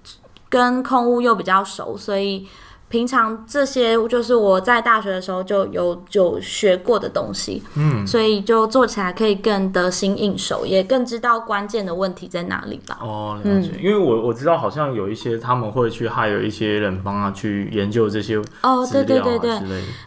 [0.48, 2.48] 跟空污又比较熟，所以。
[2.92, 12.98] 平常这些就是我在大学的时候就有就学过的东西，嗯，所以就做起来可以更得心应手，也更知道关键的问题在哪里吧。
[13.00, 13.70] 哦，了解。
[13.72, 19.52] 嗯、因为我我知道好像有一些他们会去还有一些人帮他去研究这些哦，对对对对，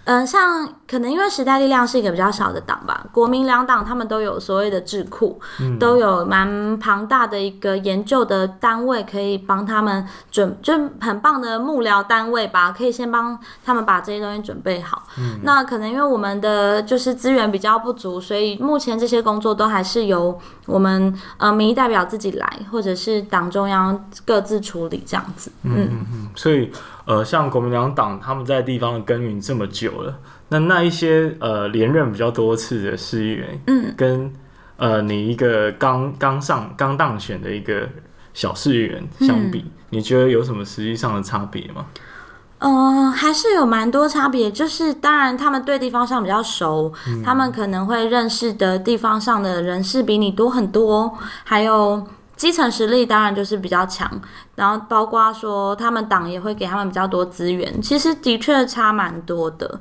[0.03, 15.07] 嗯、呃，像可能因为时代力量是一个比较小的党吧，国民两党他们都有所谓的智库，嗯、都有蛮庞大的一个研究的单位可以帮他们准，就很棒的幕僚单位吧，可以先帮他们把这些东西准备好。
[15.17, 25.51] 嗯、那可能因为我们的就是资源比较不足，所以目前这些工作都还是由我们呃民意代表自己来，或者是党中央各自处理这样子。
[25.63, 26.29] 嗯嗯嗯。
[26.35, 26.69] 所以
[27.05, 34.33] 呃，像国民两党他们在地方的耕耘这么久了，那那一些呃连任比较多次的市议员，嗯，跟
[34.77, 37.87] 呃你一个刚刚上刚当选的一个
[38.33, 41.85] 小市议员相比，嗯、你觉得有什么实际上的差别吗？
[42.67, 44.49] 嗯、呃，还是有蛮多差别。
[44.49, 51.13] 就是当然，他们对地方上比较熟，嗯、他们可能会认识的地方上的人士比你多很多。
[51.43, 52.03] 还有
[52.35, 54.09] 基层实力，当然就是比较强。
[54.55, 57.79] 然后包括说，他们党也会给他们比较多资源。
[57.79, 59.79] 其实的确差蛮多的，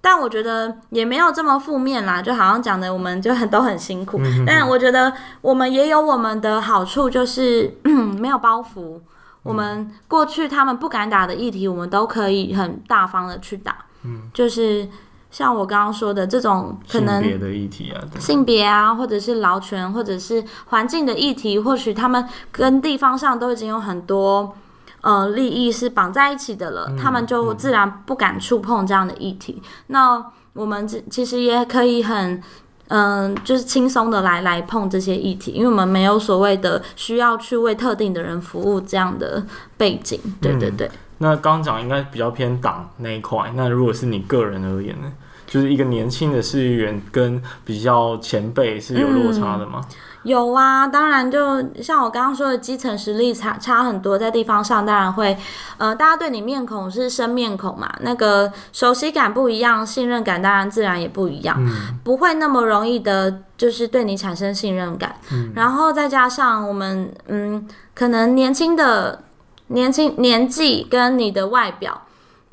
[0.00, 2.20] 但我觉得也没有这么负面啦。
[2.20, 4.20] 就好像讲的，我们就很都很辛苦。
[4.44, 7.72] 但我觉得我们也有我们的好处，就是
[8.18, 8.98] 没有包袱。
[9.44, 13.76] 我们过去他们不敢打的议题，我们都可以很大方的去打。
[14.02, 14.88] 嗯，就是
[15.30, 24.56] 像我刚刚说的这种可能性别的议题啊，性别啊，或者是劳权，或者是环境的议题，或许他们跟地方上都已经有很多
[25.02, 29.62] 呃利益是绑在一起的了，嗯、他们就自然不敢触碰这样的议题。
[29.62, 32.42] 嗯、那我们其实也可以很。
[32.88, 39.44] 嗯，就是轻松的来来碰这些议题，因为我们没有所谓的需要去为特定的人服务这样的
[39.76, 40.20] 背景。
[40.40, 40.86] 对对对。
[40.86, 45.12] 嗯、那刚刚讲应该比较偏党那一块，那如果是你个人而言呢？
[45.46, 49.80] 就是一个年轻的市议员跟比较前辈是有落差的吗？
[49.88, 49.94] 嗯
[50.24, 55.36] 有啊，当然就像我刚刚说的，基层实力差差很多，在地方上当然会，
[55.76, 65.16] 呃，大家对你面孔是生面孔嘛，那个熟悉感不一样，信任感当然自然也不一样，嗯、不会那么容易的，就是对你产生信任感。
[65.30, 69.22] 嗯、然后再加上我们，嗯，可能年轻的
[69.68, 72.02] 年轻年纪跟你的外表。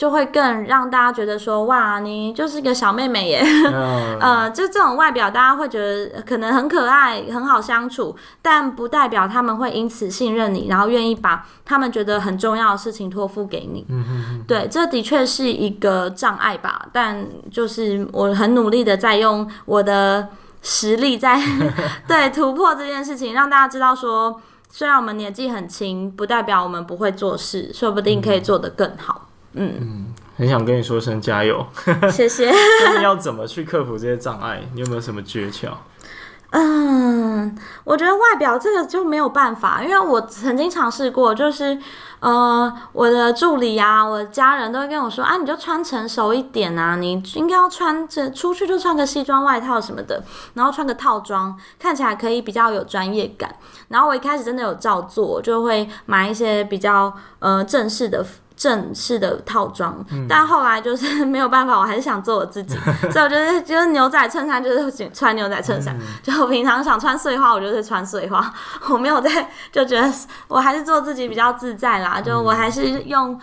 [0.02, 3.46] 就会更让大家觉得说，哇，你就是个小妹妹耶，
[4.20, 13.86] 呃，就这种外表，大家会觉得可能很可爱，很好相处，但不代表他们会因此信任你，然后愿意把他们觉得很重要的事情托付给你。
[14.48, 20.30] 对，这的确是一个障碍吧，但就是我很努力的在用我的
[20.64, 21.40] 实力在
[22.10, 29.26] 对突破这件事情，让大家知道说，虽然我们年纪很轻，不代表我们不会做事，说不定可以做得更好。
[29.26, 30.06] 嗯嗯嗯，
[30.38, 31.66] 很想跟你说声加油，
[32.12, 32.50] 谢谢。
[32.86, 34.62] 那你要怎么去克服这些障碍？
[34.74, 35.70] 你有没有什么诀窍？
[36.54, 41.78] 嗯，我觉得外表这个就没有办法，因为我曾经尝试过，就是
[42.20, 50.22] 呃，我的助理啊，我的家人都会跟我说啊，你就穿成熟一点啊，你应该要穿着出去就穿个西装外套什么的，
[50.54, 53.56] 然后穿个套装，看起来可以比较有专业感。
[53.88, 58.26] 然后我一开始真的有照做，就会买一些比较呃正式的。
[58.62, 62.78] 正式的套装，嗯、但后来就是 没有办法，我还是想做我自己，
[63.10, 68.54] 所以我觉得就是牛仔衬衫就是穿牛仔衬衫，嗯、就我平常想穿碎花，我就是穿碎花，
[68.92, 70.08] 我没有在就觉得
[70.48, 73.34] 我还是做自己比较自在啦，就我还是用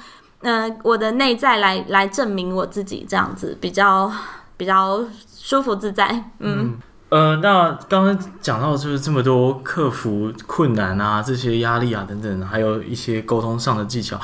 [0.42, 4.08] 嗯、呃、我的内在来来证明我自己，这样子比较
[4.56, 5.00] 比较
[5.36, 6.06] 舒服自在，
[6.38, 6.78] 嗯，嗯。
[7.10, 14.20] 呃，那刚刚讲到就是这么多克服困难啊，这些压力啊等等，还有一些沟通上的技巧。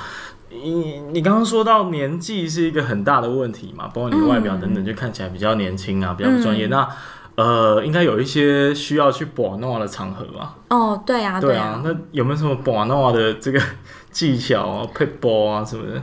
[0.71, 6.67] 你你刚刚说到年纪是一个很大的问题嘛，包括你的外表等等，就看起来比较年轻啊，比较不专业。
[6.67, 6.89] 嗯、那
[7.37, 10.55] 呃，应该有一些需要去博诺的场合吧？
[10.71, 11.81] 哦，对啊，对啊。
[11.85, 13.61] 那有没有什么博诺的这个
[14.11, 16.03] 技巧啊、配波啊什么的？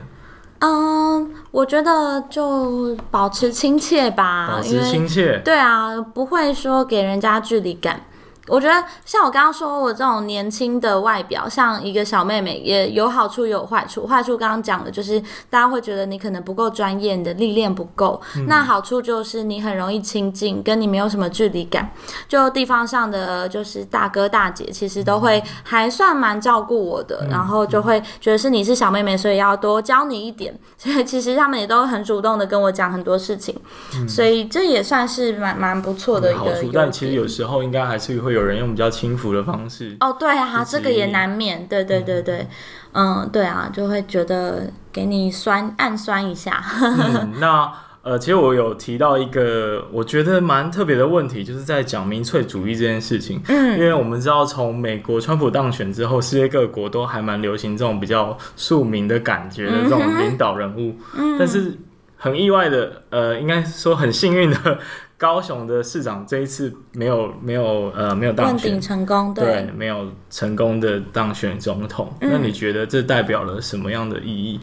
[0.60, 5.40] 嗯，我觉得就保持亲切吧，保持亲切。
[5.44, 8.00] 对啊，不会说给人家距离感。
[8.48, 14.04] 我觉得像我刚刚说，我这种年轻的外表，像一个小妹妹，也有好处也有坏处。
[14.04, 18.20] 坏处刚刚讲的就是大家会觉得你可能不够专业，你的历练不够。
[18.36, 21.92] 嗯、那好处就是你很容易亲近，跟你没有什么距离感。
[22.26, 30.52] 就地方上的就是大哥大姐，其实都会还算蛮照顾我的，嗯、然后就会觉得是你是小妹妹，所以要多教你一点。
[30.76, 33.54] 所 以其实他们也都很主动的跟我讲很多事情，
[33.94, 36.70] 嗯、所以这也算是蛮蛮不错的一个好处。
[36.74, 38.32] 但其实有时候应该还是会。
[38.32, 39.96] 会有人用比较轻浮的方式。
[40.00, 41.66] 哦，对啊，这个也难免。
[41.68, 42.48] 对对对对，
[42.92, 46.62] 嗯，嗯，对啊，就会觉得给你酸暗酸一下。
[46.82, 47.72] 嗯， 那。
[48.04, 53.40] 呃，其实我有提到一个我觉得蛮特别的问题，就是在讲民粹主义这件事情。
[53.46, 60.96] 嗯，因为我们知道，从美国川普当选之后，世界各国都还蛮流行这种比较庶民的感觉的这种领导人物。
[61.16, 61.78] 嗯，但是
[62.16, 64.78] 很意外的，呃，应该说很幸运的，
[65.22, 72.12] 高雄的市长这一次没有没有呃没有当选成功，对，对，没有成功的当选总统。
[72.20, 74.60] 嗯，那你觉得这代表了什么样的意义？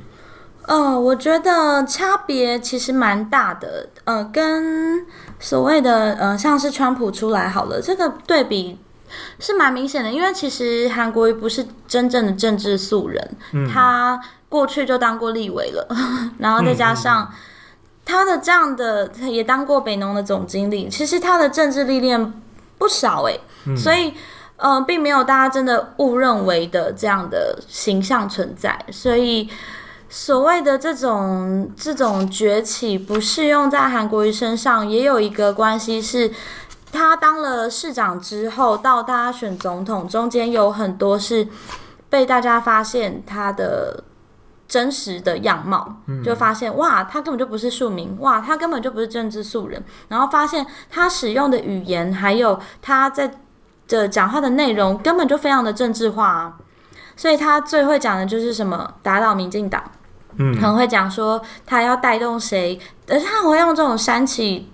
[0.63, 3.87] 嗯、呃，我觉得差别其实蛮大的。
[4.03, 5.05] 呃，跟
[5.39, 8.77] 所谓的呃，像是川普出来好了，这个对比
[9.39, 10.11] 是蛮明显的。
[10.11, 14.19] 因为其实韩国瑜不是真正的政治素人，嗯、他
[14.49, 15.87] 过去就当过立委了，
[16.37, 17.31] 然后再加上
[18.09, 22.33] 他的这样的，他也当过北农的总经理，其实他的政治历练
[22.77, 24.13] 不少哎，嗯、所以
[24.57, 29.49] 呃，并没有大家真的误认为的这样的形象存在，所以。
[30.11, 36.31] 所谓的这种这种崛起，不适用在韩国瑜身上，也有一个关系是，
[36.91, 41.47] 他当了市长之后，到大家选总统中间有很多是
[42.09, 44.03] 被大家发现他的
[44.69, 53.31] 真实的样貌，就发现哇，他根本就不是庶民，哇，他根本就不是政治素人，然后发现他使用的语言，还有他在
[53.87, 56.53] 的讲话的内容，根本就非常的政治化啊，
[57.15, 59.83] 所以他最会讲的就是什么打倒民进党。
[60.37, 62.79] 嗯，很会讲说他要带动谁，
[63.09, 64.71] 而且他会用这种煽起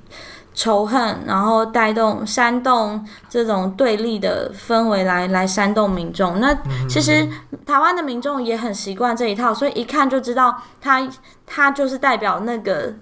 [0.55, 6.39] 仇恨，然后带动煽动这种对立的氛围来来煽动民众。
[6.39, 6.57] 那
[6.89, 7.27] 其实
[7.65, 11.07] 台湾的民众也很习惯这一套，所以一看就知道他
[11.45, 12.93] 他就是代表那个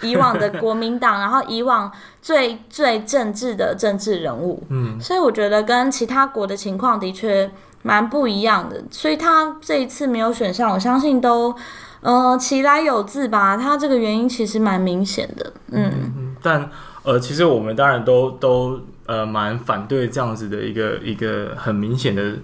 [0.00, 4.62] 以往的国民党， 然后以往最最政治的政治人物。
[4.70, 7.48] 嗯，所以我觉得跟其他国的情况的确。
[7.84, 11.52] 蛮不一样的，所以他这一次没有选上，我相信都，
[12.00, 13.56] 呃，其来有自吧。
[13.56, 16.21] 他这个原因其实蛮明显的，嗯。
[16.42, 16.70] 嗯，但
[17.02, 22.34] 呃，其实我们当然都都呃蛮反对这样子的一个一个很明显的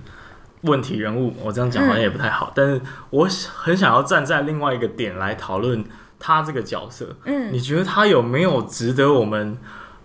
[0.62, 1.34] 问题人物。
[1.42, 2.80] 我这样讲好像也不太好，嗯、但是
[3.10, 5.84] 我很想要站在另外一个点来讨论
[6.18, 7.16] 他这个角色。
[7.24, 9.58] 嗯，你觉得他有没有值得我们？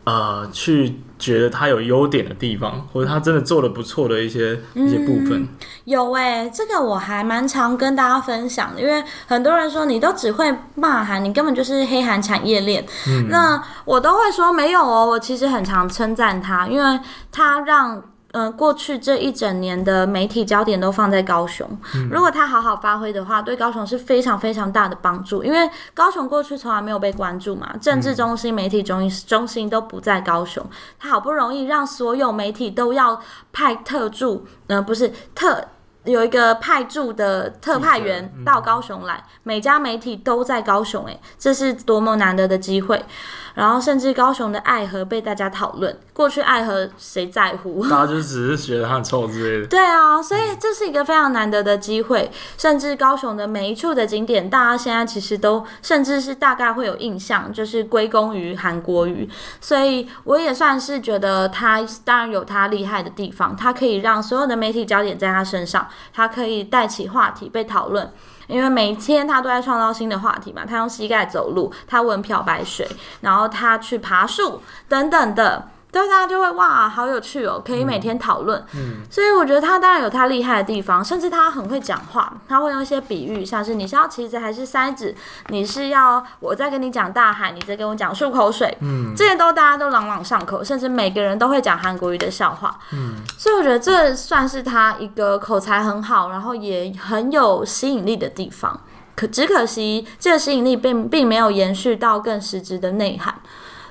[0.06, 5.48] 呃，去觉得他有优点的地方，或者他真的做的不错的一些、嗯、一些部分，
[5.86, 12.86] 有哎、欸，这个我还蛮常跟大家分享的，因为很多人说你都只会骂韩，你根本就是黑韩产业链。
[13.08, 17.00] 嗯，那我都会说没有哦，我其实很常称赞他，因为
[17.32, 18.04] 他让。
[18.34, 21.68] 嗯、呃，过去这一整年的媒体焦点都放在高雄。
[21.96, 25.44] 嗯、如果他好好发挥的话，对高雄是非常非常大的帮助。
[25.44, 30.66] 因为高雄过去从来没有被关注嘛，政治中心、媒体中心中心都不在高雄。
[31.00, 35.64] 他好不容易让所有媒体都要派特助，呃，不是特
[36.06, 43.06] 有一个派驻的特派员到高雄来，嗯、每家媒体都在高雄，诶，这是多么难得的机会。
[43.54, 47.88] 然后甚至高雄的爱河被大家讨论，过去爱河谁在乎？
[47.88, 49.68] 大家就只是觉得它很臭之类的。
[49.68, 52.32] 对啊，所以这是一个非常难得的机会。
[52.58, 59.30] 甚至高雄的每一处的景点，大家现在其实都甚至是大概会有印象，就是归功于韩国瑜。
[59.62, 68.12] 所以我也算是觉得他当然有他厉害的地方，他可以让所有的媒体焦点在他身上，他可以带起话题被讨论。
[68.48, 72.88] 因为每天他都在创造新的话题嘛，他用膝盖走路，他闻漂白水，
[73.22, 75.70] 然后他去爬树等等的。
[75.94, 78.60] 对，大家就会哇，好有趣哦，可以每天讨论。
[78.74, 85.14] 嗯，所以我觉得他当然有他厉害的地方，甚至他很会讲话，他会用一些比喻，像是你是要棋子还是塞子，
[85.50, 92.76] 你是要我在跟你讲大海，你在跟我讲漱口水，嗯，这些都大家都朗朗上口，甚至每个人都会讲韩国语的笑话。
[92.92, 98.82] 嗯，所以我觉得这算是他一个口才很好，然后也很有吸引力的地方。
[99.16, 103.36] 可只可惜，这个吸引力并并没有延续到更实质的内涵。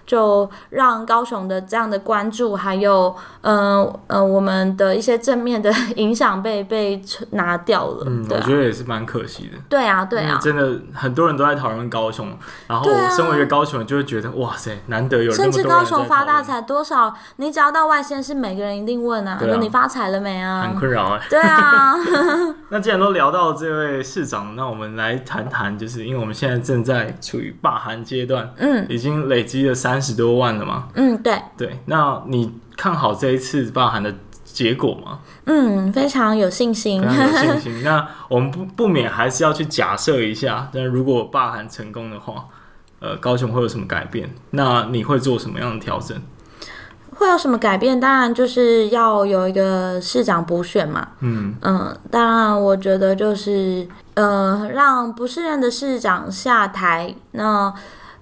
[0.06, 8.04] 就让高雄的这样的关注，还有嗯嗯、呃呃，我们的一些正面的影响被被拿掉了。
[8.06, 9.58] 嗯，啊、我觉得也是蛮可惜的。
[9.68, 12.28] 对啊，对啊，真的很多人都在讨论高雄，
[12.66, 15.34] 然后我身为一个高雄人，就会觉得、啊、哇塞，难得有人。
[15.34, 17.14] 甚至高雄发大财多少？
[17.36, 20.62] 你只要到外县市，每个人一定问啊，说、啊、你发财了没啊？
[20.62, 21.20] 很困扰哎。
[21.30, 21.94] 对啊。
[22.70, 29.91] 那既然都聊到这位市长，那我们来谈谈，就是因为我们现在正在处于罢韩阶段，嗯，已经累积了三。
[29.92, 30.88] 三十多万了吗？
[30.94, 31.78] 嗯，对对。
[31.84, 35.18] 那你看好这一次罢韩的结果吗？
[35.44, 37.82] 嗯，非常有信心，非常有信心。
[37.84, 42.46] 那我们不不免还是要去假设一下，但如果罢韩成功的话，
[43.00, 44.34] 呃，高雄会有什么改变？
[44.52, 46.18] 那你会做什么样的调整？
[47.14, 48.00] 会有什么改变？
[48.00, 51.08] 当然就是要有一个市长补选嘛。
[51.20, 57.72] 嗯嗯，当然我觉得就是呃，让不适任的市长下台，那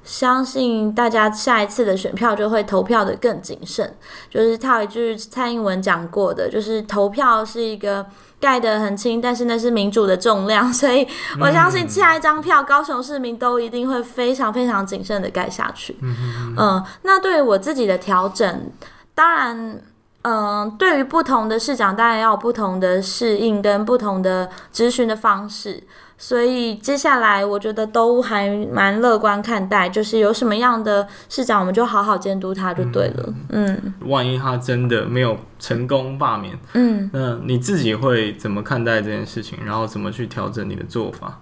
[0.02, 3.96] 相信大家下一次的选票就会投票的更谨慎。
[4.28, 8.06] 就是套一句蔡英文讲过的，就是投票是一个。
[8.40, 11.06] 盖得很轻，但是那是民主的重量，所以
[11.38, 15.94] 我相信下一张票，高雄市民都一定会非常非常谨慎的盖下去。
[16.00, 18.70] 嗯，嗯，那对于我自己的调整，
[19.14, 19.82] 当然，
[20.22, 25.84] 嗯，对于不同的市长，当然要有不同的适应跟不同的咨询的方式。
[26.22, 33.34] 所以接下来我觉得都还蛮乐观看待，就是有什么样的市长，我们就好好监督他就对了。
[33.48, 39.58] 嗯，嗯，万一他真的没有成功罢免，嗯，那你自己会怎么看待这件事情？
[39.64, 41.40] 然后怎么去调整你的做法？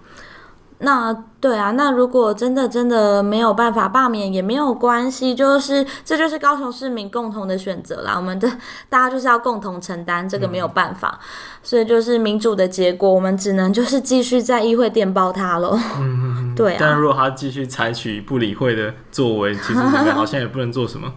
[0.81, 8.13] 那对啊，那如果真的真的没有办法罢免也没有关系，就是这就是高雄市民共同的选择啦。
[8.15, 8.49] 我们的
[8.87, 11.25] 大家就是要共同承担，这个没有办法，嗯、
[11.61, 15.77] 所以就是民主的结果，我们只能就是继续在议会电报他喽。
[15.99, 16.77] 嗯，对啊。
[16.79, 21.11] 但如果他继续采取不理会的作为，其实好像也不能做什么。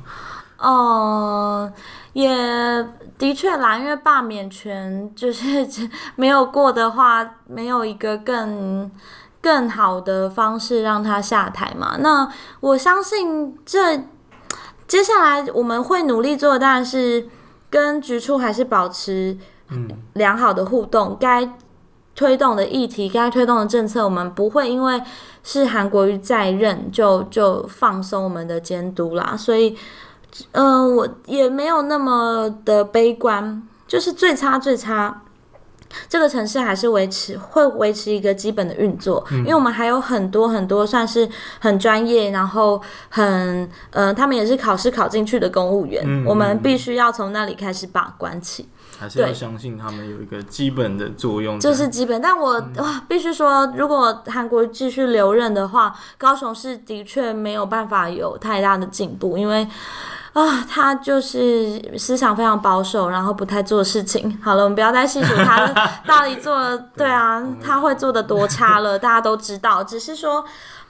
[0.58, 1.72] 哦、呃，
[2.14, 2.86] 也
[3.16, 5.68] 的确啦，因为罢免权就是
[6.16, 8.90] 没有过的话，没有一个更。
[9.42, 11.96] 更好的方式让他下台嘛？
[11.98, 12.26] 那
[12.60, 14.04] 我相信这
[14.86, 17.28] 接下来我们会努力做的，当然是
[17.68, 19.36] 跟局处还是保持
[20.12, 21.16] 良好的互动。
[21.18, 21.52] 该
[22.14, 25.02] 推动的议题，该推动的政策，我们不会因为
[25.42, 29.34] 是韩国瑜在任就就放松我们的监督啦。
[29.36, 29.76] 所以，
[30.52, 35.22] 嗯、呃，我也没有那么的悲观，就是最差最差。
[36.08, 41.28] 这个城市还是维持会维持一个基本的运作，嗯，因为我们还有很多很多算是
[41.58, 48.68] 很专业，然后很呃，他们也是考试考进去的公务员，嗯，我们必须要从那里开始把关起，
[48.98, 52.20] 还是要相信他们有一个基本的作用，就是基本。
[52.20, 59.66] 但我，嗯，哇，必须说，如果韩国继续留任的话，高雄市的确没有办法有太大的进步，因为。
[60.32, 64.36] 啊，他就是思想非常保守，然后不太做事情。
[64.42, 65.66] 好了，我们不要再细数他
[66.06, 69.84] 到底做了，对啊，他会做的多差了， 大家都知道。
[69.84, 70.42] 只是说，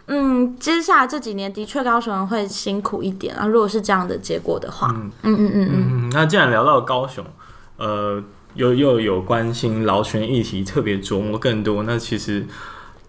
[0.07, 3.45] 嗯，接下来这几年的确高雄人会辛苦一点啊。
[3.47, 6.11] 如果是这样的结果的话，嗯嗯嗯嗯嗯。
[6.13, 7.25] 那既然聊到高雄，
[7.79, 8.23] 呃，
[8.55, 12.47] 又又有关心劳权议题，特别琢磨更多，那其实。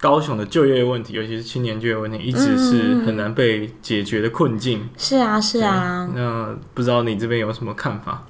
[0.04, 4.82] 高雄的就业问题，尤其是青年就业问题，一直是很难被解决的困境。
[4.82, 6.10] 嗯、是啊，是啊。
[6.14, 8.22] 那不知道你这边有什么看法？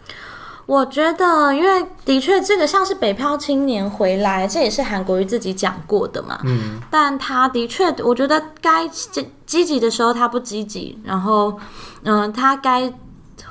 [0.68, 6.40] 我觉得，因为的确，这个像是北漂青年回来，这也是韩国瑜自己讲过的嘛。
[6.44, 6.80] 嗯。
[6.92, 11.60] 但他的确，我觉得该积积极的时候他不积极，然后，
[12.04, 12.94] 嗯、呃，他该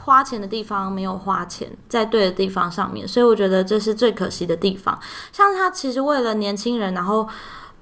[0.04, 4.96] 花钱的地方没有花钱在对的地方上面，所以我觉得这是最可惜的地方。
[5.32, 7.28] 像他其实为了年轻人，然后。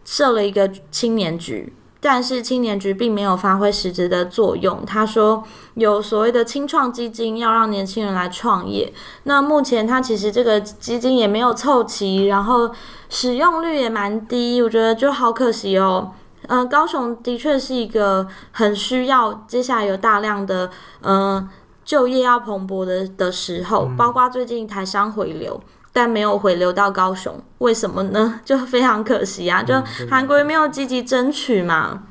[0.04, 4.84] 设了一个青年局，但是青年局并没有发挥实质的作用。
[4.86, 5.44] 他说
[5.74, 8.92] 有所谓的青创基金，要让年轻人来创业。
[9.24, 12.70] 那目前他其实这个基金也没有凑齐，然后
[13.08, 16.12] 使用率也蛮低，我觉得就好可惜哦。
[16.48, 20.70] 嗯、呃，高雄的确是一个很需要接下来有大量的
[21.02, 21.48] 嗯、呃、
[21.84, 25.60] 就业要蓬勃的的时候，包括最近台商回流。
[25.92, 28.40] 但没有回流到高雄，为什么呢？
[28.44, 29.62] 就非常可惜啊！
[29.62, 29.74] 就
[30.08, 32.04] 韩国也没有积极争取嘛，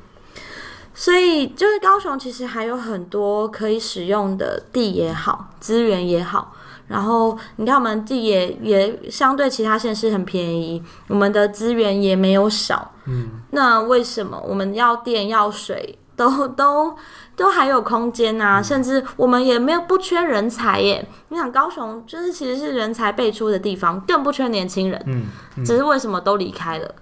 [0.94, 6.52] 所以就是高雄其实还有很多可以使用的地也好，资源也好。
[6.88, 12.92] 然后你看，我们地也也相对其他县市很便宜，我们的资源也没有少。
[13.06, 16.96] 嗯，那为什么我们要电要水都都？
[17.40, 21.02] 都还有空间呐、啊，甚至我们也没有不缺人才耶。
[21.30, 25.02] 你想高雄就是其实是人才辈出的地方，更不缺年轻人。
[25.06, 25.24] 嗯，
[25.56, 26.94] 嗯，只是为什么都离开了？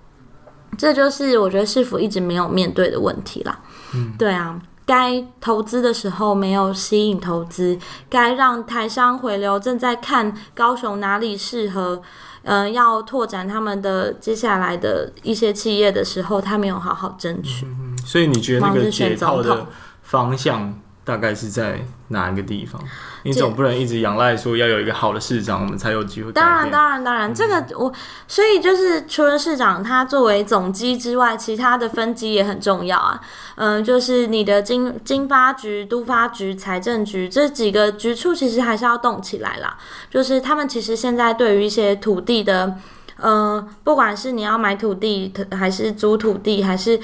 [0.78, 3.58] 这就是我觉得市府一直没有面对的问题啦。
[3.96, 7.76] 嗯，对啊，该投资的时候没有吸引投资，
[8.08, 12.00] 该让台商回流，正在看高雄哪里适合，
[12.44, 17.66] 嗯、呃，要拓展他们的接下来的一些企业的时候，他没有好好争取。
[17.66, 19.66] 嗯，所以你觉得那个解套的？
[20.08, 22.82] 方向大概是在哪一个地方？
[23.24, 26.32] 你总不能一直仰赖说要有一个好的市长，我们才有机会。
[26.32, 27.92] 当然，当然，当然，这个我
[28.26, 33.20] 所以就是除了市长他作为总机之外，其他的分机也很重要啊。
[33.56, 39.76] 嗯，就是你的经经发局、都发局、财政局这几个局处，其实还是要动起来啦。
[40.10, 42.76] 就是他们其实现在对于一些土地的，
[43.20, 46.98] 嗯，不管是你要买土地，还是租土地，还是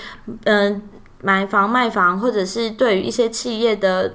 [0.45, 0.83] 嗯。
[1.25, 4.15] 买房卖房，或者是对于一些企业的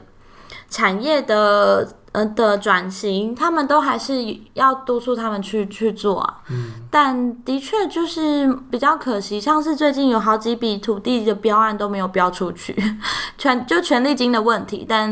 [0.69, 4.13] 产业的呃的转型，他们都还是
[4.53, 6.41] 要督促他们去去做啊。
[6.51, 12.75] 嗯，但的确就是比较可惜，像是最近有好几笔土地的标案都没有标出去，
[13.39, 15.11] 权就权利金的问题，但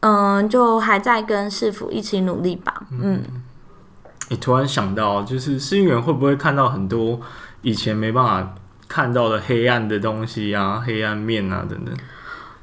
[0.00, 2.82] 嗯、呃，就还在跟市府一起努力吧。
[2.90, 3.22] 嗯，
[4.28, 7.18] 你、突然想到，就是市议员会不会看到很多
[7.62, 8.54] 以前没办法
[8.88, 11.94] 看到了黑暗的东西啊，黑暗面啊等等？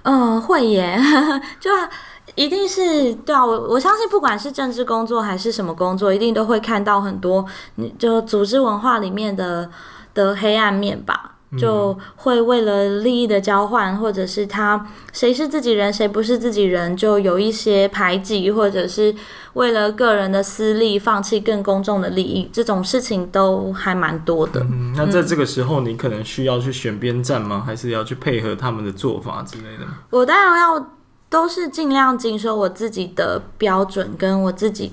[0.03, 0.99] 嗯、呃，会耶，
[1.59, 1.89] 就啊。
[2.35, 7.45] 一定是对啊，我我相信，不管是政治工作还是什么工作，一定都会看到很多，
[7.75, 9.69] 你就组织文化里面的
[10.15, 19.13] 的黑暗面吧，就会为了利益的交换，或者是他谁是自己人，谁不是自己人，就有一些排挤，或者是
[19.53, 24.61] 为了个人的私利放弃更公众的利益，这种事情都还蛮多的。
[24.61, 27.63] 嗯，那在这个时候，你可能需要去选边站吗？
[27.65, 29.85] 还是要去配合他们的做法之类的？
[30.09, 30.87] 我当然要。
[31.29, 34.91] 都是尽量谨守我自己的标准，跟我自己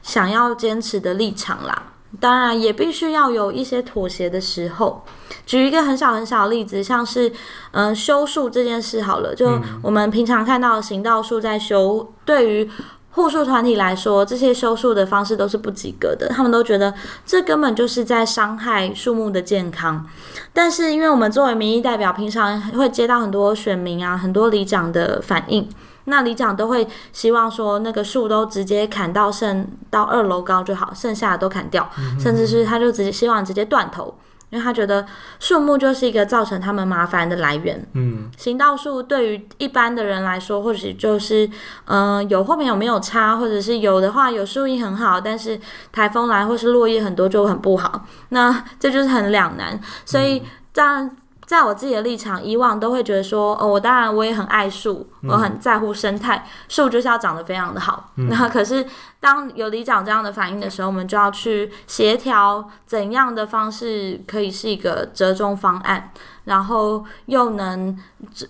[0.00, 1.82] 想要坚持的立场啦。
[2.20, 5.04] 当然，也必须要有一些妥协的时候。
[5.44, 7.28] 举一个很小很小的例子，像是
[7.72, 12.70] 嗯、呃、修树这件事好了，就我们平常看到的行道树在修，对于。
[13.10, 16.28] 护树团体来说，这些修树的方式都是不及格的。
[16.28, 16.92] 他们都觉得
[17.24, 20.04] 这根本就是在伤害树木的健康。
[20.52, 25.66] 但是，因为我们作为民意代表，平常会接到很多选民啊、很多里长的反应，
[26.06, 31.88] 那里长都会希望说，那个树都直接砍到剩到二楼高就好，剩下的都砍掉，
[32.18, 34.12] 甚至是他就直接希望直接断头。
[34.48, 35.04] 因为他觉得
[35.40, 37.84] 树木就是一个造成他们麻烦的来源。
[37.94, 41.44] 嗯，行道树对于一般的人来说，或许就是，
[41.86, 48.06] 嗯、呃，有后面有没有差，或者是有的话有树荫很好，但是台风来或是落叶很多就很不好。
[48.28, 49.78] 那这就是很两难。
[50.04, 50.40] 所以
[50.72, 51.10] 这样。
[51.46, 58.10] 在我自己的立场，以往都会觉得说，哦，我当然我也很爱树，我很在乎生态，树就是要长得非常的好。
[58.16, 58.84] 嗯、 那可是
[59.20, 66.10] 当有里长这样的反应的时候，我们就要去协调怎样的方式可以是一个折中方案，
[66.46, 67.96] 然后又能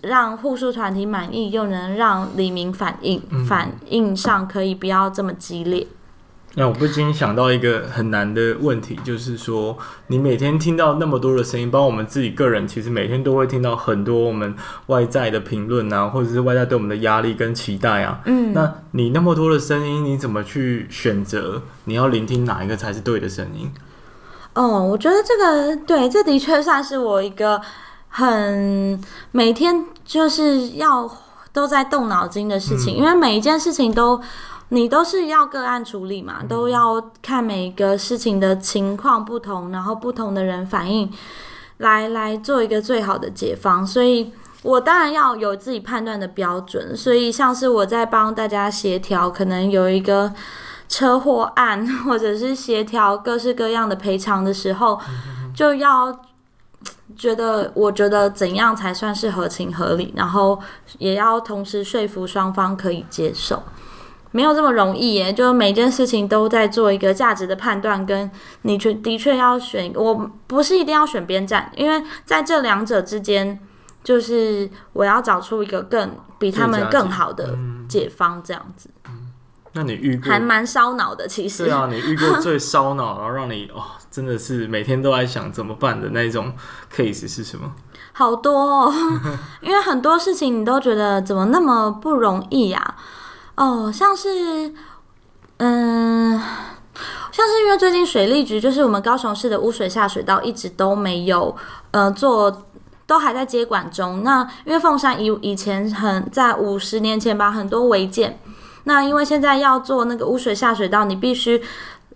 [0.01, 5.85] 让护树团体满意，又能让里民反应反应上可以不要这么激烈。
[6.59, 9.77] 那我不禁想到一个很难的问题，就是说，
[10.07, 14.55] 你每天听到那么多的声音，包括我们自己个人，其实每天都会听到很多我们
[14.87, 18.21] 外在的评论啊，或者是外在对我们的压力跟期待啊。
[18.25, 21.61] 嗯，那你那么多的声音，你怎么去选择？
[21.83, 23.71] 你要聆听哪一个才是对的声音？
[24.55, 27.61] 哦，我觉得这个对，这的确算是我一个
[28.09, 28.99] 很
[29.31, 31.07] 每天就是要
[31.53, 34.19] 都在动脑筋的事情，嗯，因为每一件事情都。
[34.69, 41.09] 你都是要个案处理嘛，都要看每个事情的情况不同，然后不同的人反应，
[41.77, 43.87] 来来做一个最好的解方。
[43.87, 46.95] 所以我当然要有自己判断的标准。
[46.97, 50.33] 所以像是我在帮大家协调，可能有一个
[50.89, 54.99] 车祸案，或者是协调各式各样的赔偿的时候，
[55.55, 56.13] 就要
[57.15, 60.59] 觉得我觉得怎样才算是合情合理，然后
[60.97, 63.63] 也要同时说服双方可以接受。
[64.37, 68.29] 没有这么容易耶，就是每件事情都在做一个价值的判断，跟
[68.61, 73.59] 你确的确要选，我不是一定要选边站，因为在这两者之间，
[74.03, 77.57] 就是我要找出一个更比他们更好的
[77.89, 78.91] 解方，这样子。
[79.09, 79.31] 嗯，
[79.73, 81.63] 那你遇过还蛮烧脑的，其实。
[81.65, 83.81] 对啊， 你遇过最烧脑，然后让你哦，
[84.11, 86.53] 真的是每天都在想怎么办的那种
[86.95, 87.71] case 是什么？
[88.13, 88.93] 好多哦，
[89.61, 92.95] 因为很多事情你都觉得怎么那么不容易呀？
[93.57, 94.71] 哦，像是，
[95.57, 96.39] 嗯，
[97.31, 101.55] 像是因为最近水利局就是我们高雄市的污水下水道一直都没有，
[101.89, 102.65] 呃，做，
[103.07, 104.23] 都还在接管中。
[104.23, 108.39] 那因为凤山以以前很在五十年前吧，很多违建。
[108.83, 111.59] 那因为现在要做那个污水下水道，你必须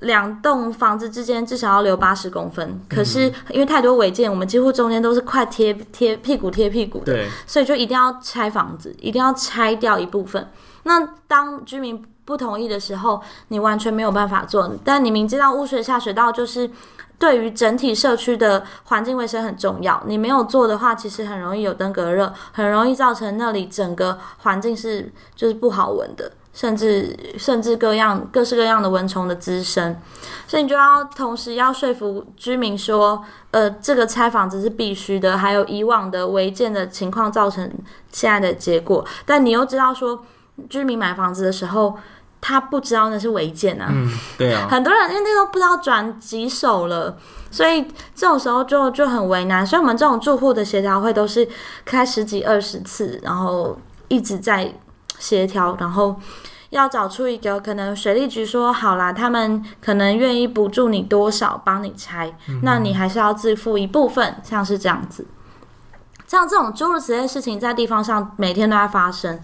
[0.02, 2.80] 两栋房子之间至少要留八十公分。
[2.88, 10.48] 可是因为太多违建，我们几乎中间都是快贴贴屁股贴屁股的，所以就一定要拆房子，一定要拆掉一部分。
[10.84, 14.72] 那当居民不同意的时候，你完全没有办法做。
[14.84, 16.70] 但你明知道污水下水道就是
[17.20, 29.96] 对于整体社区的环境卫生很重要，你没有做的话，其实很容易有登革热，很容易造成那里整个环境是就是不好闻的，甚至甚至各样各式各样的蚊虫的滋生。
[30.48, 37.70] 所以你就要同时要说服居民说，呃，这个拆房子是必须的，还有以往的违建的情况造成
[38.12, 40.24] 现在的结果，但你又知道说。
[40.70, 41.98] 居民买房子的时候，
[42.40, 43.88] 他不知道那是违建啊。
[43.90, 44.68] 嗯，对啊。
[44.72, 47.18] 很多人因为那个不知道转几手了，
[47.50, 47.82] 所以
[48.16, 49.66] 这种时候就就很为难。
[49.66, 51.48] 所以我们这种住户的协调会都是
[51.86, 54.74] 开十几二十次，然后一直在
[55.20, 56.16] 协调，然后
[56.72, 65.28] 要找出一个可能水利局说好啦，他们可能愿意补助你多少帮你拆，嗯、那你还是要自付一部分，像是这样子。
[66.26, 69.38] 像这种诸如此类的事情，在地方上每天都在发生。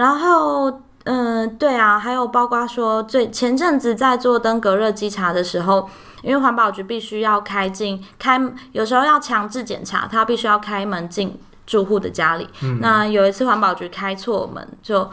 [0.00, 0.70] 然后，
[1.04, 5.86] 嗯、呃，对啊，还有包括说，最前阵子在做登革热稽查的时候，
[6.22, 8.40] 因为环保局必须要开进开，
[8.72, 12.48] 有时候要强制检查，他必须要开门进住户的家里。
[12.62, 15.06] 嗯、那有一次环保局开错门，就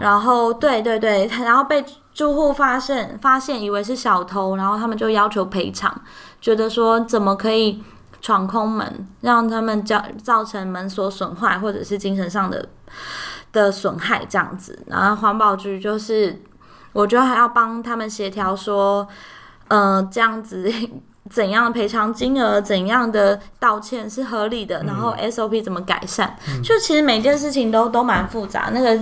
[0.00, 6.02] 然后对对对，然后被住户发现发现，以为是小偷，然后他们就要求赔偿，
[6.40, 7.80] 觉得说怎么可以。
[8.24, 12.68] 闯空门，让他们造造成门锁损坏，或者是精神上的
[13.52, 14.78] 的损害这样子。
[14.86, 16.40] 然后环保局就是，
[16.92, 19.06] 我觉得还要帮他们协调说，
[19.68, 20.72] 呃，这样子
[21.30, 28.70] 怎样赔偿金额，怎样的道歉是合理的，然后 SOP 怎么改善，嗯、就其实每件事情都都蛮复杂。
[28.72, 28.96] 那个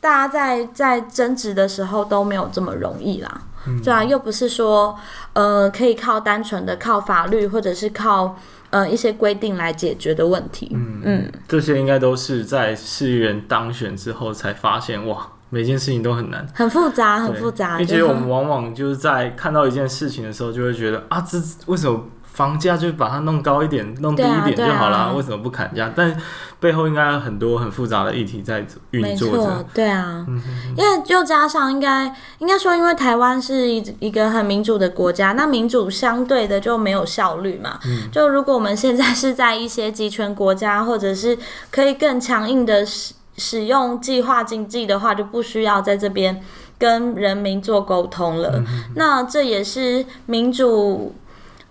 [0.00, 4.96] 大家在在争执的时候都没有这么容易啦，嗯、对啊，又不是说
[5.32, 8.36] 呃可以靠单纯的靠法律或者是靠。
[8.70, 17.78] 呃，一些规定来解决的问题，嗯嗯，这些应该都是在市议员当选之后才发现，哇，每件事情都很难，很复杂，很复杂。
[17.78, 22.04] 并且我们往往就是在看到一件事情的时候，就会觉得啊，这为什么？
[22.36, 25.90] 房价就把它弄高一点，弄低一点就好了，啊啊、为什么不砍价？
[25.96, 26.14] 但
[26.60, 29.64] 背后应该有很多很复杂的议题在运作着。
[29.72, 30.22] 对啊，
[30.76, 37.80] 因为就加上应该应该说，因为台湾是一一个很民主的国家，那民主相对的就没有效率嘛。
[37.86, 41.38] 嗯、就如果我们现在是在一些集权国家，或者是
[41.70, 46.42] 可以更强硬的使使用计划经济的话，就不需要在这边
[46.76, 48.62] 跟人民做沟通了。
[48.94, 51.14] 那这也是民主。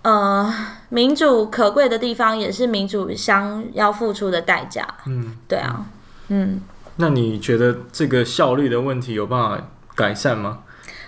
[0.06, 0.54] 呃，
[0.88, 4.86] 民主可贵的地方也是民主相要付出的代价。
[5.06, 5.84] 嗯，对啊，
[6.28, 6.60] 嗯。
[6.98, 9.60] 那你觉得这个效率的问题有办法
[9.96, 10.60] 改善吗？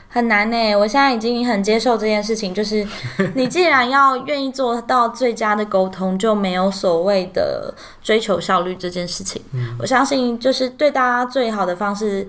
[0.09, 0.74] 很难呢。
[0.74, 2.84] 我现在已经很接受这件事情，就是
[3.36, 7.72] 你既然要愿意做到最佳的沟通，就没有所谓的
[8.03, 9.40] 追求效率这件事情。
[9.53, 12.26] 嗯，我相信就是对大家最好的方式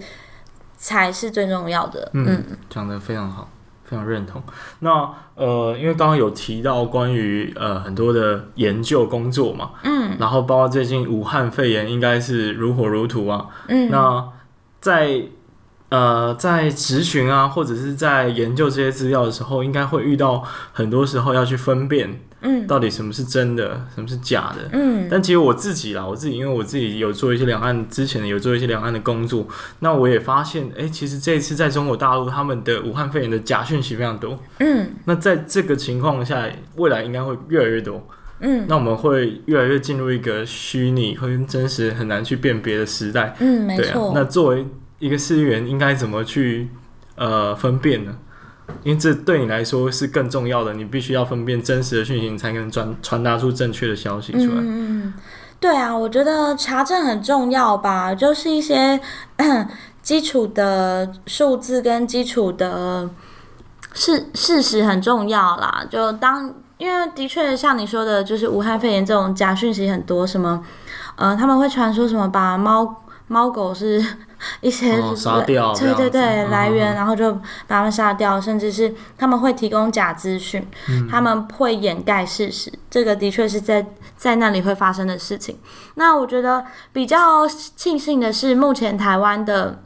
[0.77, 2.11] 才是最重要的。
[2.13, 3.49] 嗯，讲的非常好。
[3.89, 4.41] 非常认同。
[4.79, 14.29] 那呃，因为刚刚有提到关于呃很多的研究工作嘛，嗯，然后包括最近武汉肺炎应该是如火如荼啊，嗯，那
[14.79, 15.23] 在
[15.89, 22.21] 呃在咨询啊或者是在研究这些资料的时候，应该会遇到很多时候要去分辨。
[22.41, 24.69] 嗯，到底什么是真的，什么是假的？
[24.71, 29.45] 嗯，但其实我自己啦，我自己因为我自己有做一些两岸之前有做一些两岸的工作，
[29.79, 34.39] 那我也发现，哎、欸，其实这一次在中国大陆，他们的武汉肺炎的假讯息非常多。
[34.59, 38.07] 嗯，那在这个情况下，未来应该会越来越多。
[38.39, 43.35] 嗯，那我们会越来越进入一个虚拟和真实很难去辨别的时代。
[43.39, 43.83] 嗯，没错。
[43.83, 44.65] 对啊，那作为
[44.99, 46.69] 一个市议员，应该怎么去
[47.15, 48.15] 呃分辨呢？
[48.83, 54.57] 因为这对你来说是更重要的，你必须要分辨真实的讯息，你才能传传达出正确的消息出来。
[54.59, 55.11] 嗯，
[55.59, 58.99] 对啊，我觉得查证很重要吧，就是一些
[60.03, 63.09] 基础的数字跟基础的
[63.93, 65.83] 事事实很重要啦。
[65.89, 70.63] 就当因为的确像你说的，就是武汉肺炎这种假讯息很多，什么
[71.15, 74.05] 呃，他们会传说什么把猫猫狗是。
[74.61, 80.65] 一些杀掉，对对对，来源，然后就把他们杀掉，甚至是他们会提供假资讯，
[81.09, 83.85] 他们会掩盖事实，这个的确是在
[84.15, 85.59] 在那里会发生的事情。
[85.95, 89.81] 那我觉得比较庆幸的是，目前台湾的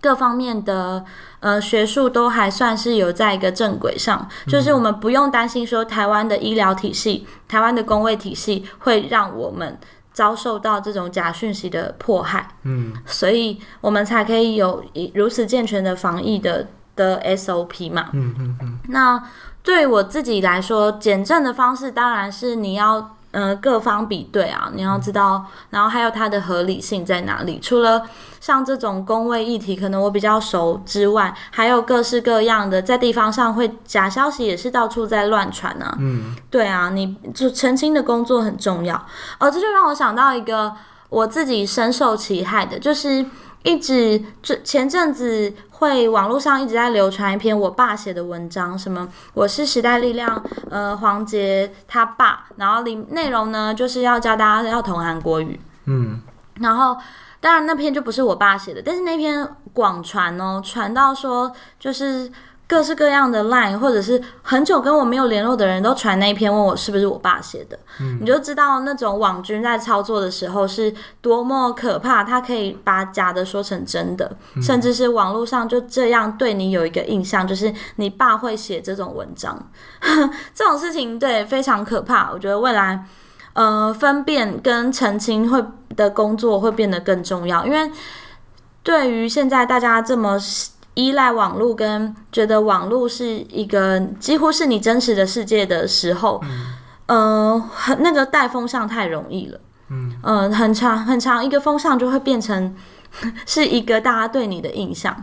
[0.00, 1.04] 各方面的
[1.40, 9.78] 呃学术都还算是有在一个正轨上，就是我们不用担心说台湾的医疗体系、台湾的工位体系会让我们。
[10.16, 18.78] 遭受到这种假讯息的迫害，嗯，所以我们才可以有如此健全的防疫的的 SOP 嘛，嗯嗯嗯。
[18.88, 19.22] 那
[19.62, 23.15] 对我自己来说，减震的方式当然是你要。
[23.36, 27.58] 呃，各方比对啊，你要知道，然后还有它的合理性在哪里？
[27.60, 28.02] 除了
[28.40, 35.94] 像这种工位议题，可能我比较熟之外，还有各式各样的在地方上会假消息也是到处在乱传呢。
[35.98, 38.96] 嗯，对啊，你就澄清的工作很重要。
[39.38, 40.72] 哦，这就让我想到一个
[41.10, 43.26] 我自己深受其害的，就是。
[43.66, 50.40] 一直这前阵子会网络上一直在流传一篇我爸写的文章，什么我是时代力量，
[50.70, 56.20] 呃，黄杰他爸，然后里内容呢就是要教大家要同韩国语，嗯，
[56.60, 56.96] 然后
[57.40, 62.30] 当然那篇就不是我爸写的，但是那篇广传哦，传到说就是
[62.68, 72.24] 各式各样的 line，或者是很久跟我没有联络的人都传那一篇问我是不是我爸写的，嗯，你就知道那种网军在操作的时候是多么可怕。
[72.24, 79.70] 他可以把假的说成真的，嗯，甚至是网络上就这样对你有一个印象，就是你爸会写这种文章，
[80.52, 82.32] 这种事情对非常可怕。
[82.32, 83.04] 我觉得未来
[83.52, 85.64] 呃分辨跟澄清会
[85.94, 87.88] 的工作会变得更重要，因为
[88.82, 90.36] 对于现在大家这么。
[90.96, 96.42] 依赖网络跟觉得网络是一个几乎是你真实的世界的时候，
[97.06, 102.74] 嗯，呃，很那个带风向太容易了，嗯，呃，很长很长一个风向就会变成
[103.44, 105.14] 是一个大家对你的印象，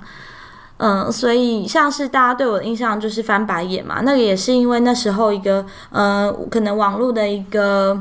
[0.78, 8.00] 嗯，呃，所以像是大家对我的印象就是翻白眼嘛，那个也是因为那时候一个呃，可能网络的一个。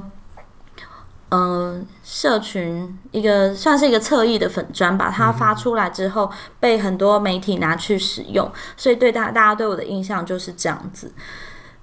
[1.34, 6.30] 嗯、社群一个算是一个侧翼的粉砖，把它发出来之后，
[6.60, 11.10] 被很多媒体拿去使用，所以对大大家对我的印象就是这样子。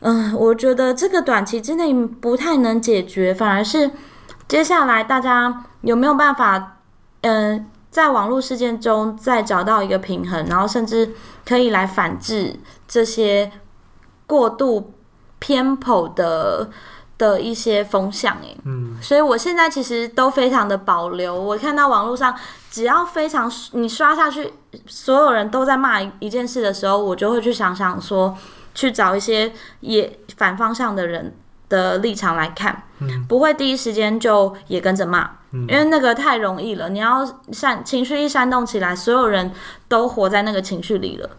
[0.02, 3.89] 嗯、我觉得这个短期之内不太能解决，反而是
[4.47, 6.78] 接下来大家有没有办法，
[7.22, 13.52] 嗯、在网络事件中再找到一个平衡，然后甚至可以来反制这些
[14.28, 14.93] 过度
[15.39, 16.70] 偏颇的。
[17.20, 21.39] 的一些风向，哎，嗯，所以我现在其实都非常的保留。
[21.39, 22.34] 我看到网络上，
[22.72, 24.53] 只要非常你刷下去，
[24.88, 28.36] 所有人都在骂一件事的时候，我就会去想想说，
[28.74, 29.51] 去找一些
[29.82, 31.36] 也反方向的人
[31.67, 36.88] 的立场来看，嗯，不会第一时间就也跟着骂，嗯，因为那个太容易了。
[36.88, 39.51] 你要煽情绪一煽动起来，所有人
[39.89, 41.30] 都活在那个情绪里了。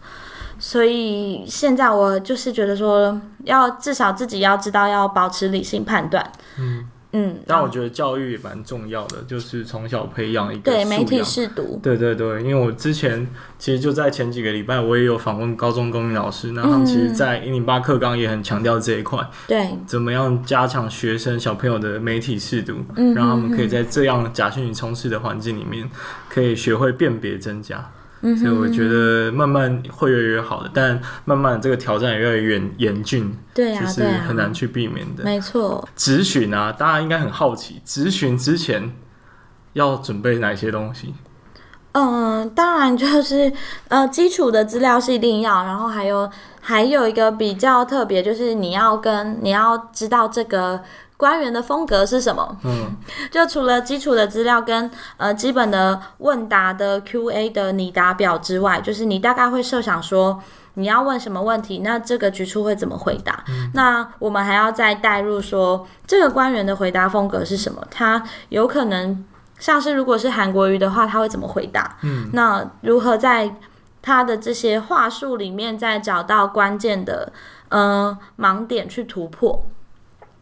[0.63, 6.31] 所以现在我就是觉得说，要至少自己要知道要保持理性判断。
[6.59, 7.39] 嗯嗯。
[7.47, 11.79] 但我觉得教育也蛮重要的，就是从小培养一个对媒体识读。
[11.81, 19.19] 对对对，因为我之前其实就在前几个礼拜，我也有访问高中公民老师，那他们其实，在一零八课纲也很强调这一块。
[19.47, 19.67] 对。
[19.87, 22.75] 怎么样加强学生小朋友的媒体识读，
[23.15, 25.89] 让他们可以在这样假讯息充斥的环境里面，
[26.29, 27.89] 可以学会辨别真假。
[28.21, 35.23] 所以我觉得慢慢会越来越好的，但慢慢这个挑战也越来越严峻，对啊，就是很难去避免的。
[35.23, 38.93] 没错，咨询啊，大家应该很好奇，咨询之前
[39.73, 41.13] 要准备哪些东西？
[41.93, 43.51] 嗯，当然就是
[43.87, 50.81] 呃，基础的资料是一定要，然后还有还有一个比较特别，就是你要跟你要知道这个。
[51.21, 52.57] 官员的风格是什么？
[52.63, 52.97] 嗯，
[53.29, 60.41] 就除了基础的资料跟呃基本的问答的 Q&A 的拟答表之外，就是你大概会设想说
[60.73, 63.43] 你要问什么问题，那这个局处会怎么回答？
[63.49, 67.85] 嗯，那我们还要再带入说这个官员的回答风格是什么？
[67.91, 69.23] 他有可能
[69.59, 71.97] 像是如果是韩国瑜的话，他会怎么回答？
[72.01, 73.55] 嗯，那如何在
[74.01, 77.31] 他的这些话术里面再找到关键的
[77.69, 79.63] 呃盲点去突破？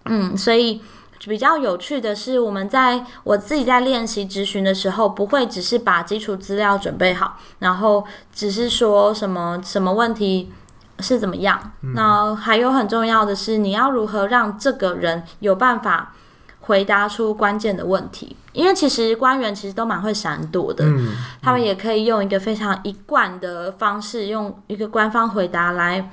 [0.06, 0.82] 嗯，所以
[1.28, 10.52] 比较有趣的是，我们在我自己在练习质询的时候，不会只是把基础资料准备好，然后只是说什么什么问题
[11.00, 11.72] 是怎么样。
[11.82, 11.94] 嗯。
[11.94, 16.14] 那还有很重要的是，你要如何让这个人有办法
[16.62, 18.36] 回答出关键的问题？
[18.54, 21.10] 因为其实官员其实都蛮会闪躲的，嗯，
[21.42, 26.10] 他们也可以用一个非常一贯的方式，用一个官方回答来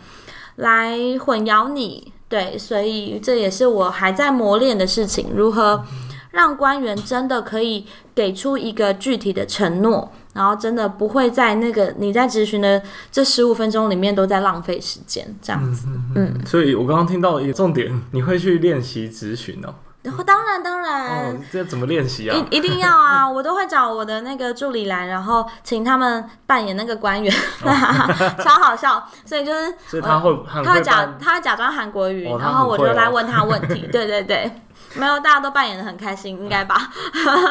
[0.56, 2.12] 来混淆你。
[2.28, 5.84] 对，所以这也是我还在磨练的事情，如何
[6.32, 15.86] 让官员真的可以给出一个具体的承诺，然后真的不会在那个你在咨询的这十五分钟里面都在浪费时间，这样子。
[15.88, 19.74] 嗯，嗯，所以我刚刚听到一个重点，你会去练习咨询哦。
[20.24, 22.36] 当然当然，哦、这怎么练习啊？
[22.50, 23.28] 一一定要啊！
[23.28, 27.70] 我都会找我的那个助理来，然后请他们扮演那个官员，哦、
[28.42, 29.04] 超好笑。
[29.24, 33.88] 所以就是， 所以他会，他会假，他会假装韩国语、哦，然后我就来问他问题。
[33.92, 34.50] 对对对，
[34.94, 36.90] 没有，大家都扮演的很开心，应该吧？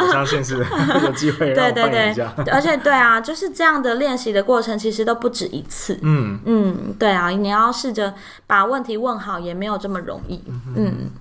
[0.01, 0.65] 我相信是
[1.03, 1.53] 有机会。
[1.53, 5.99] 对对对，而且对啊，就是这样的练习的过程，其实都不止一次。
[6.01, 8.13] 嗯嗯，对啊，你要试着
[8.47, 10.43] 把问题问好，也没有这么容易。
[10.47, 10.73] 嗯。
[10.75, 11.11] 嗯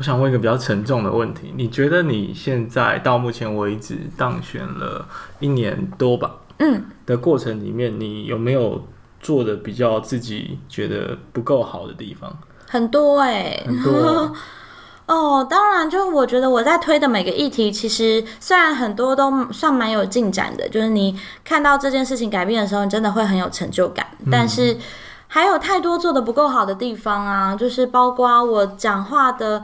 [0.00, 5.06] 我想问一个比较沉重的问题，你觉得你现在到目前为止当选了
[5.40, 6.36] 一年多吧？
[6.58, 8.82] 嗯，的过程里面，你有没有
[9.20, 12.34] 做的比较自己觉得不够好的地方？
[12.66, 14.32] 很多哎、欸，很多
[15.04, 15.46] 哦。
[15.50, 24.06] 当然，就我觉得我在推的每个议题，其实虽然很多都算蛮有进展的，就是你看到这件事情改变的时候，你真的会很有成就感。
[24.20, 24.78] 嗯、但是
[25.26, 29.62] 还有太多做的不够好的地方啊，就是包括我讲话的。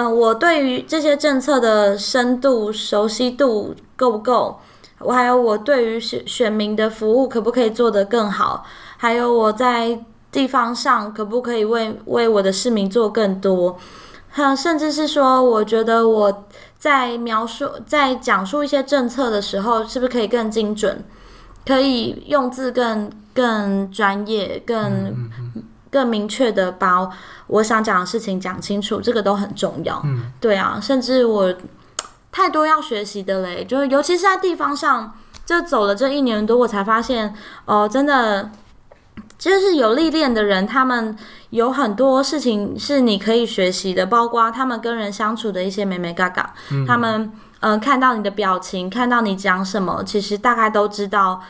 [0.00, 4.60] 嗯、我对于这些政策的深度熟悉度够不够？
[5.00, 8.64] 我还有我对于选选民的服务可不可以做得更好？
[8.96, 9.98] 还有我在
[10.30, 13.76] 地方上可不可以为为我的市民做更多？
[14.28, 16.44] 还有，甚至是说，我觉得我
[16.78, 21.02] 在描述、在讲述一些政策的时候，是不是可以更精准？
[21.66, 25.28] 可以用字更更专业、更
[25.90, 27.08] 更明确的把
[27.46, 30.00] 我想讲的事情讲清楚，这个都很重要。
[30.04, 31.54] 嗯，对啊，甚至我
[32.30, 35.14] 太多要学习的嘞，就尤其是在地方上，
[35.44, 37.34] 就走了这一年多，我才发现
[37.64, 38.50] 哦，真的。
[39.36, 41.16] 就是有历练的人，他们
[41.50, 51.40] 有很多事情是你可以学习的，包括他们跟人相处的一些美眉角角，嗯、他们嗯、呃、看到你的表情，看到你讲什么，其实大概都知道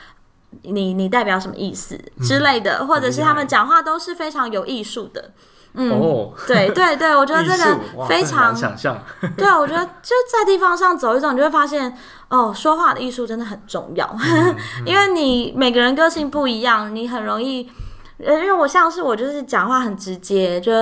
[0.63, 5.33] 你你代表什么意思之类的，嗯、或者是他们讲话都是非常有艺术的。
[5.75, 7.79] 嗯，哦、对对对，我觉得这个
[8.09, 8.99] 非常想象。
[9.37, 11.97] 对啊，我觉得就在地方上走一走，你就会发现
[12.29, 17.71] 哦，说话的艺术真的很重要，嗯 嗯、因为你每个人个性不一样，你很容易，
[18.19, 20.73] 因为我像是我就是讲话很直接，就。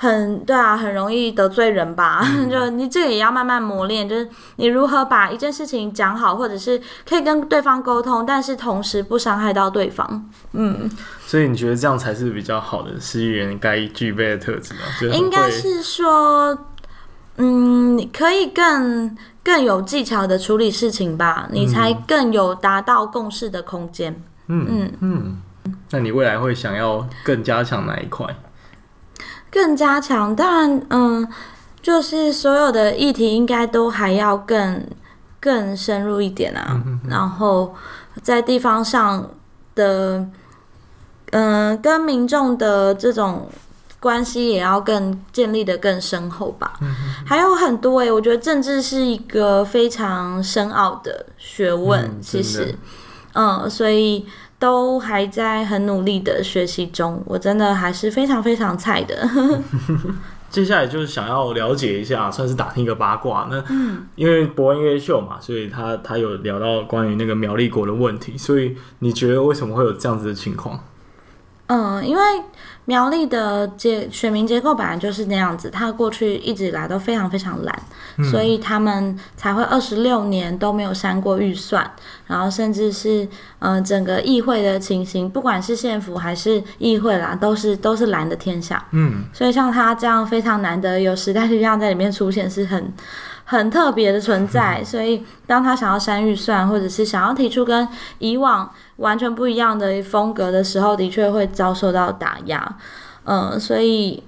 [0.00, 2.22] 很对啊，很容易得罪人吧？
[2.24, 10.30] 嗯、 就你这个也要慢慢磨练，就是你如何把一件事情讲好，或者是可以跟对方沟通，但是同时不伤害到对方。
[10.52, 10.88] 嗯，
[11.26, 14.80] 所以你觉得这样才是比较好的市议员该具备的特质吗？
[15.12, 16.56] 应该是说，
[17.36, 24.22] 嗯，你可以更更有技巧的处理事情吧，你才更有达到共识的空间。
[24.46, 24.92] 嗯嗯
[25.64, 28.24] 嗯，那你未来会想要更加强哪一块？
[29.50, 31.28] 更加强，当然，嗯，
[31.80, 34.84] 就是所有的议题应该都还要更
[35.40, 36.82] 更深入一点啊。
[37.08, 37.74] 然后
[38.22, 39.30] 在地方上
[39.74, 40.26] 的，
[41.30, 43.48] 嗯，跟民众的这种
[44.00, 46.78] 关系也要更建立得更深厚吧。
[47.26, 52.74] 还有很多诶、欸，我觉得政治是一个非常深奥的学问，嗯、其实，
[53.32, 54.26] 嗯，所以。
[54.58, 59.28] 都还在很努力的学习中，我真的还是非常非常菜的。
[60.50, 63.48] 接下来就是想要了解一下，算是打听一个八卦。
[63.50, 63.62] 那
[64.14, 70.80] 因为博恩乐秀嘛，所以他他有聊到关于那个苗栗国的问题，所以你觉得为什么会有这样子的情况？
[71.66, 72.22] 嗯，因为。
[72.88, 77.82] 苗栗的结选民结构本来就是那样子，他过去一直以来都非常非常懒，
[78.16, 81.88] 嗯、所以他们才会二十六年都没有删过预算，
[82.26, 83.24] 然后甚至是
[83.58, 88.82] 嗯、呃、整个议会的情形，不管是县府还是议会啦，都是都是蓝的天下。
[88.92, 92.90] 嗯，所以像他这样非常难得有时代力量在里面出现，是很
[93.48, 94.78] 很特别的存在。
[94.80, 97.88] 嗯、所以当他想要删预算，或者是想要提出跟
[98.18, 98.70] 以往。
[98.98, 102.76] 完全不一样的风格的时候，的确会遭受到打压，
[103.22, 104.20] 嗯，所以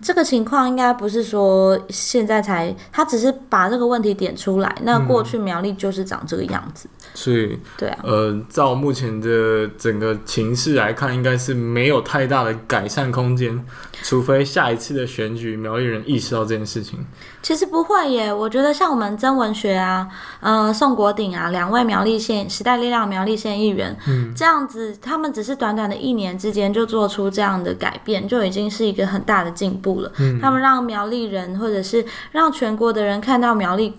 [0.00, 4.72] 这个情况应该不是说现在才，他只是把这个问题点出来。
[4.82, 13.64] 那过去苗栗就是长这个样子，嗯、所以对啊，呃，照目前的整个情势来看，应该是没有太大的改善空间。
[14.02, 16.98] 除非下一次的选举，苗栗人意识到这件事情。
[17.40, 20.08] 其实不会耶，我觉得像我们曾文学啊，
[20.40, 30.10] 呃，宋国鼎啊，两位苗栗县时代力量苗栗县议员，嗯，这样子，他们只是短短的一年之间就做出这样的改变，就已经是一个很大的进步了。
[30.18, 33.94] 嗯，他们让苗栗人，或者是让全国的人看到苗栗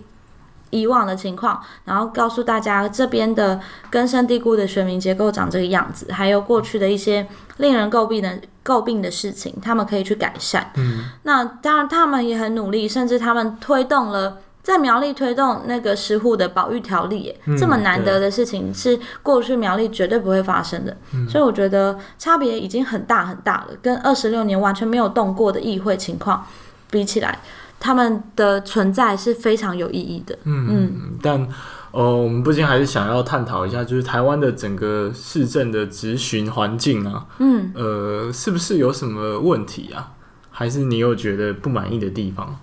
[0.74, 7.26] 以往的情况，然后告诉大家这边的根深蒂固的选民结构长这个样子，还有过去的一些
[7.58, 10.70] 令人诟病的诟病的事情，他们可以去改善。
[10.76, 20.96] 嗯，那当然他们也很努力，甚至他们推动了在苗栗推动那个石户的保育条例，嗯，这么难得的事情是过去苗栗绝对不会发生的。
[21.12, 26.44] 嗯，所以我觉得差别已经很大很大了，跟二十六年完全没有动过的议会情况
[26.90, 27.38] 比起来。
[27.84, 30.34] 他们的存在是非常有意义的。
[30.44, 31.46] 嗯嗯，但
[31.90, 40.12] 呃，我们不禁还是想要探讨一下，就是台湾的整个市政的执询环境啊，嗯，呃，是不是有什么问题啊？
[40.50, 42.56] 还是你有觉得不满意的地方？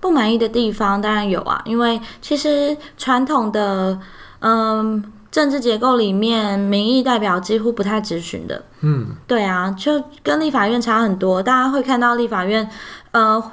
[0.00, 4.00] 不满意的地方当然有啊，因为其实传统的
[4.38, 8.64] 嗯、呃、政治结构里面，民意代表几乎不太执询的。
[8.80, 11.42] 嗯，对啊，就跟立法院差很多。
[11.42, 12.66] 大家会看到立法院，
[13.10, 13.52] 呃。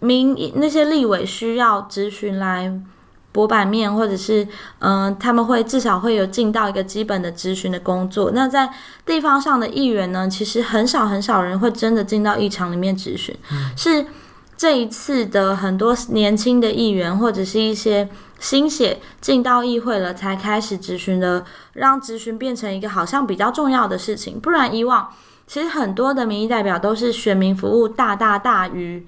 [0.00, 2.72] 民那些立委需要咨询来
[3.30, 4.42] 博版面，或者是
[4.78, 8.30] 嗯、呃，他们会至少会有尽到一个基本的咨询的工作。
[8.32, 8.72] 那在
[9.04, 13.36] 地方上的议员呢，其实很少很少人会真的进到议场里面咨询。
[13.52, 14.06] 嗯、是
[14.56, 18.08] 这一次的很多年轻的议员或者是一些
[18.40, 24.40] 新血进到议会了，才开始咨询的，让咨询变成一个好像比较重要的事情。
[24.40, 25.10] 不然以往
[25.46, 29.06] 其实很多的民意代表都是选民服务大大大于。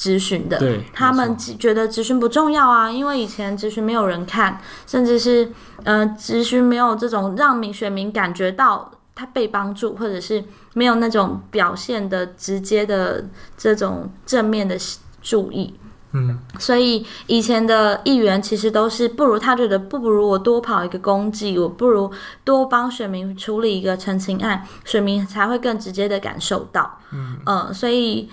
[0.00, 5.52] 质询的，对他们觉得咨询不重要啊，因为以前咨询没有人看，甚至是
[5.84, 10.42] 呃咨询没有这种让民选民感觉到他被帮助，或者是
[10.72, 13.26] 没有那种表现的直接的
[13.58, 14.74] 这种正面的
[15.20, 15.74] 注意。
[16.12, 22.10] 嗯，所以以前的议员其实都是不如他觉得不如我多跑一个公祭，我不如
[22.42, 26.98] 多帮选民处理一个陈情案，选民才会更直接的感受到。
[27.12, 28.28] 嗯，呃，所以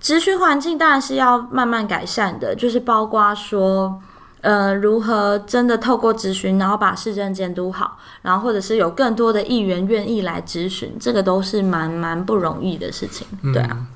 [0.00, 4.00] 质询环境当然是要慢慢改善的，就是包括说，
[4.40, 13.70] 呃，如何真的透过咨询，然后把市政监督好，然后或者是有更多的议员愿意来咨询，这个都是蛮蛮不容易的事情，对啊。
[13.72, 13.86] 嗯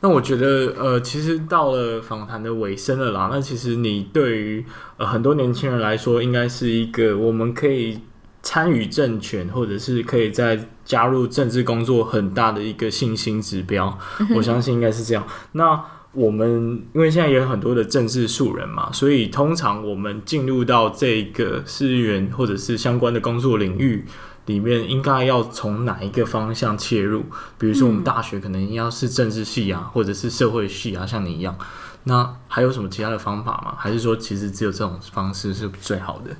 [0.00, 3.30] 那我觉得，呃，其实到了访谈的尾声了啦。
[3.32, 4.64] 那其实你对于
[4.98, 7.98] 呃很多年轻人来说，应该是一个我们可以
[8.46, 13.98] 参与政权，或者是可以在加入政治工作很大的一个信心指标。
[14.36, 15.26] 我相信应该是这样。
[15.50, 24.04] 那我们因为现在也有很多的政治素人嘛，所以通常我们进入到这个市议员或者是相关的工作领域。
[24.46, 27.24] 里面应该要从哪一个方向切入？
[27.58, 31.58] 比如说，我们大学可能要是政治系啊，或者是社会系啊，像你一样。
[32.04, 33.74] 那还有什么其他的方法吗？
[33.76, 36.30] 还是说，其实只有这种方式是最好的？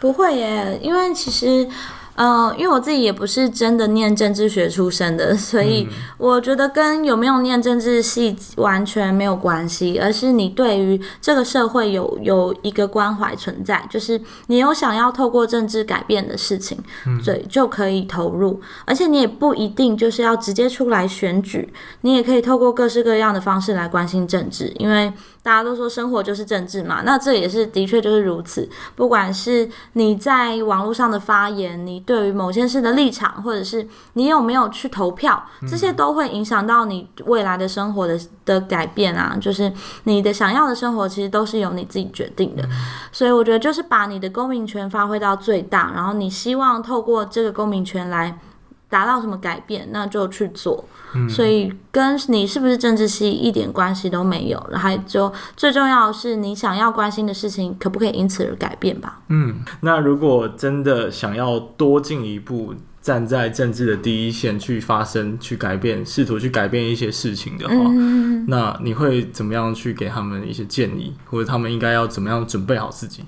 [0.00, 1.68] 不会耶，因为其实。
[2.16, 5.88] 嗯、呃，因为我自己也不是真的念政治学出身的，所以
[6.18, 16.78] 我觉得跟有没有念政治系完全没有关系，而是你对于这个社会有有一个关怀存在，就是你有想要透过政治改变的事情，
[17.22, 25.12] 所以就可以投入，而且你也不一定就是要直接出来选举，你也可以透过各式各样的方式来关心政治，因为。
[25.44, 28.66] 大家都说生活就是政治嘛，那这也是的确就是如此。
[28.96, 39.36] 不管是你在网络上的发言，你对于某件事的立场，或者是你有没有去投票，这些都会影响到你未来的生活的的改变啊。
[39.40, 39.72] 就是
[40.04, 42.62] 你的想要的生活，其实都是由你自己决定的。
[43.10, 48.38] 所以我觉得就是把你的公民权发挥到最大，然后你希望透过这个公民权来
[48.94, 50.84] 达到什么改变，那就去做。
[51.28, 59.20] 所以跟你是不是政治系一点关系都没有，然后就最重要的是你想要关心的事情可不可以因此而改变吧？
[59.28, 73.24] 嗯，那如果真的想要多进一步站在政治的第一线去发声、去改变、试图去改变一些事情的话，嗯，那你会怎么样去给他们一些建议，或者他们应该要怎么样准备好自己？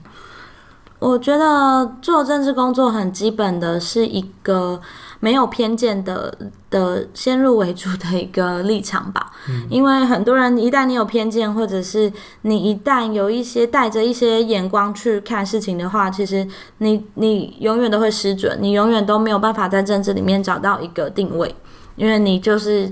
[0.99, 4.81] 我觉得做政治工作很基本的是一个
[5.21, 6.35] 没有偏见的
[6.71, 9.31] 的先入为主的一个立场吧。
[9.49, 9.67] 嗯。
[9.69, 12.11] 因为很多人一旦你有偏见，或者是
[12.43, 16.47] 你一旦有一些带着一些眼光去看事情的话，其实
[16.79, 21.55] 你你永远都会失准，你永远都没有办法在政治里面找到一个定位，
[21.97, 22.91] 因为你就是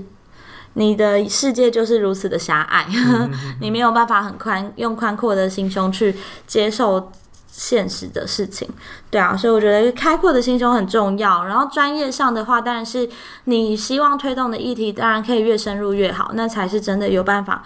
[0.73, 7.11] 你的世界就是如此的狭隘，嗯、 你没有办法很宽用宽阔的心胸去接受。
[7.57, 8.67] 现实的事情，
[9.09, 11.45] 对啊，所以我觉得开阔的心胸很重要。
[11.45, 13.09] 然后专业上的话，当然是
[13.45, 17.63] 你希望推动的议题，当然可以越深入越好，那才是真的有办法，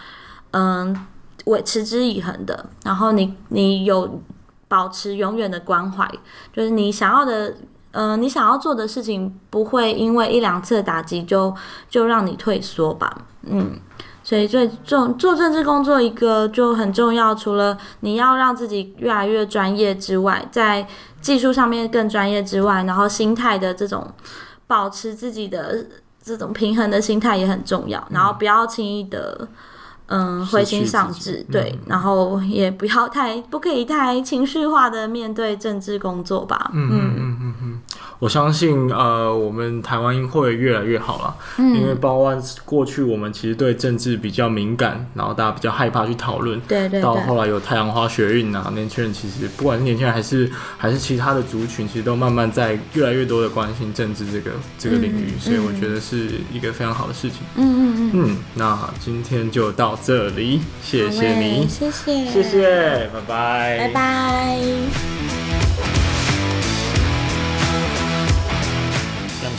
[0.52, 0.96] 嗯，
[1.46, 2.68] 维持之以恒的。
[2.84, 4.22] 然后你你有
[4.68, 6.08] 保持永远的关怀，
[6.54, 7.56] 就是你想要的，
[7.92, 11.56] 嗯，你想要做的事情，不会因为一两次的打击就
[11.90, 13.80] 就让你退缩吧，嗯。
[14.30, 20.88] 所以最重做政治工作一个就很重要，除了你要让自己越来越专业之外，在
[21.20, 24.08] 技术上面更专业之外，然后心态的这种
[24.68, 25.84] 保持自己的
[26.22, 29.48] 这种平衡的心态也很重要，然后不要轻易的嗯
[30.46, 37.80] 灰心丧志，对、嗯，然后也不要太不可以太情绪化的面对政治工作吧，嗯嗯嗯嗯嗯。
[38.20, 42.36] 我相信，呃，我们台湾会越来越好了，嗯，因为包括
[42.66, 47.02] 过去我们其实对政治比较敏感，然后大家比较害怕去讨论，对对，对。
[47.02, 57.40] 到后来有太阳花学运啊，年轻人其实不管是年轻人还是还是其他的族群，其实都慢慢在越来越多的关心政治这个这个领域，嗯，所以我觉得是一个非常好的事情。
[57.56, 58.12] 嗯嗯嗯。
[58.14, 65.19] 嗯，那今天就到这里，谢谢你，谢谢，谢谢，拜拜，拜拜。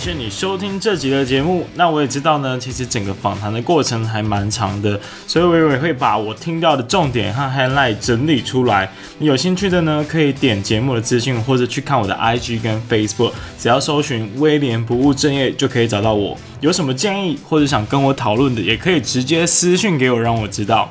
[0.00, 1.66] 谢谢你收听这集的节目。
[1.74, 8.90] 那我也知道呢，其实整个访谈的过程还蛮长的，所以我也会把我听到的重点和 highlight 整理出来。
[9.18, 16.34] 你有兴趣的呢，可以点节目的资讯，或者去看我的 IG 跟 Facebook，只要搜寻威廉不务正业就可以找到我。
[16.60, 20.90] 有什么建议或者想跟我讨论的，也可以直接私讯给我，让我知道。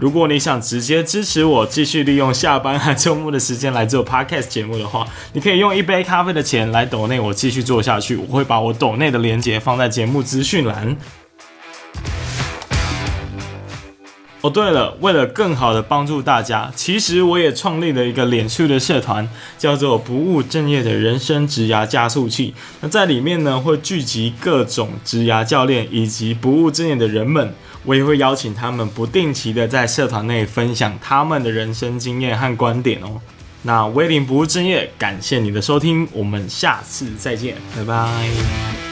[0.00, 8.16] 如果你想直接支持我，继续利用下班和周末的时间来做 Podcast 节目的话，你可以用一杯咖啡的钱来抖内我继续做下去。
[8.16, 10.96] 我会把我抖内的链接放在节目资讯栏。
[14.40, 19.28] 哦，对了，为了更好的帮助大家，其实我也创立了一个脸书的社团，
[19.58, 22.54] 叫做“不务正业的人生职涯加速器”。
[22.80, 27.52] 那在里面呢，会聚集各种职涯教练以及不务正业的人们。
[27.84, 33.20] 我也会邀请他们不定期的在社团内分享他们的人生经验和观点哦。
[33.62, 38.89] 那威廉不务正业，感谢你的收听，我们下次再见，拜拜。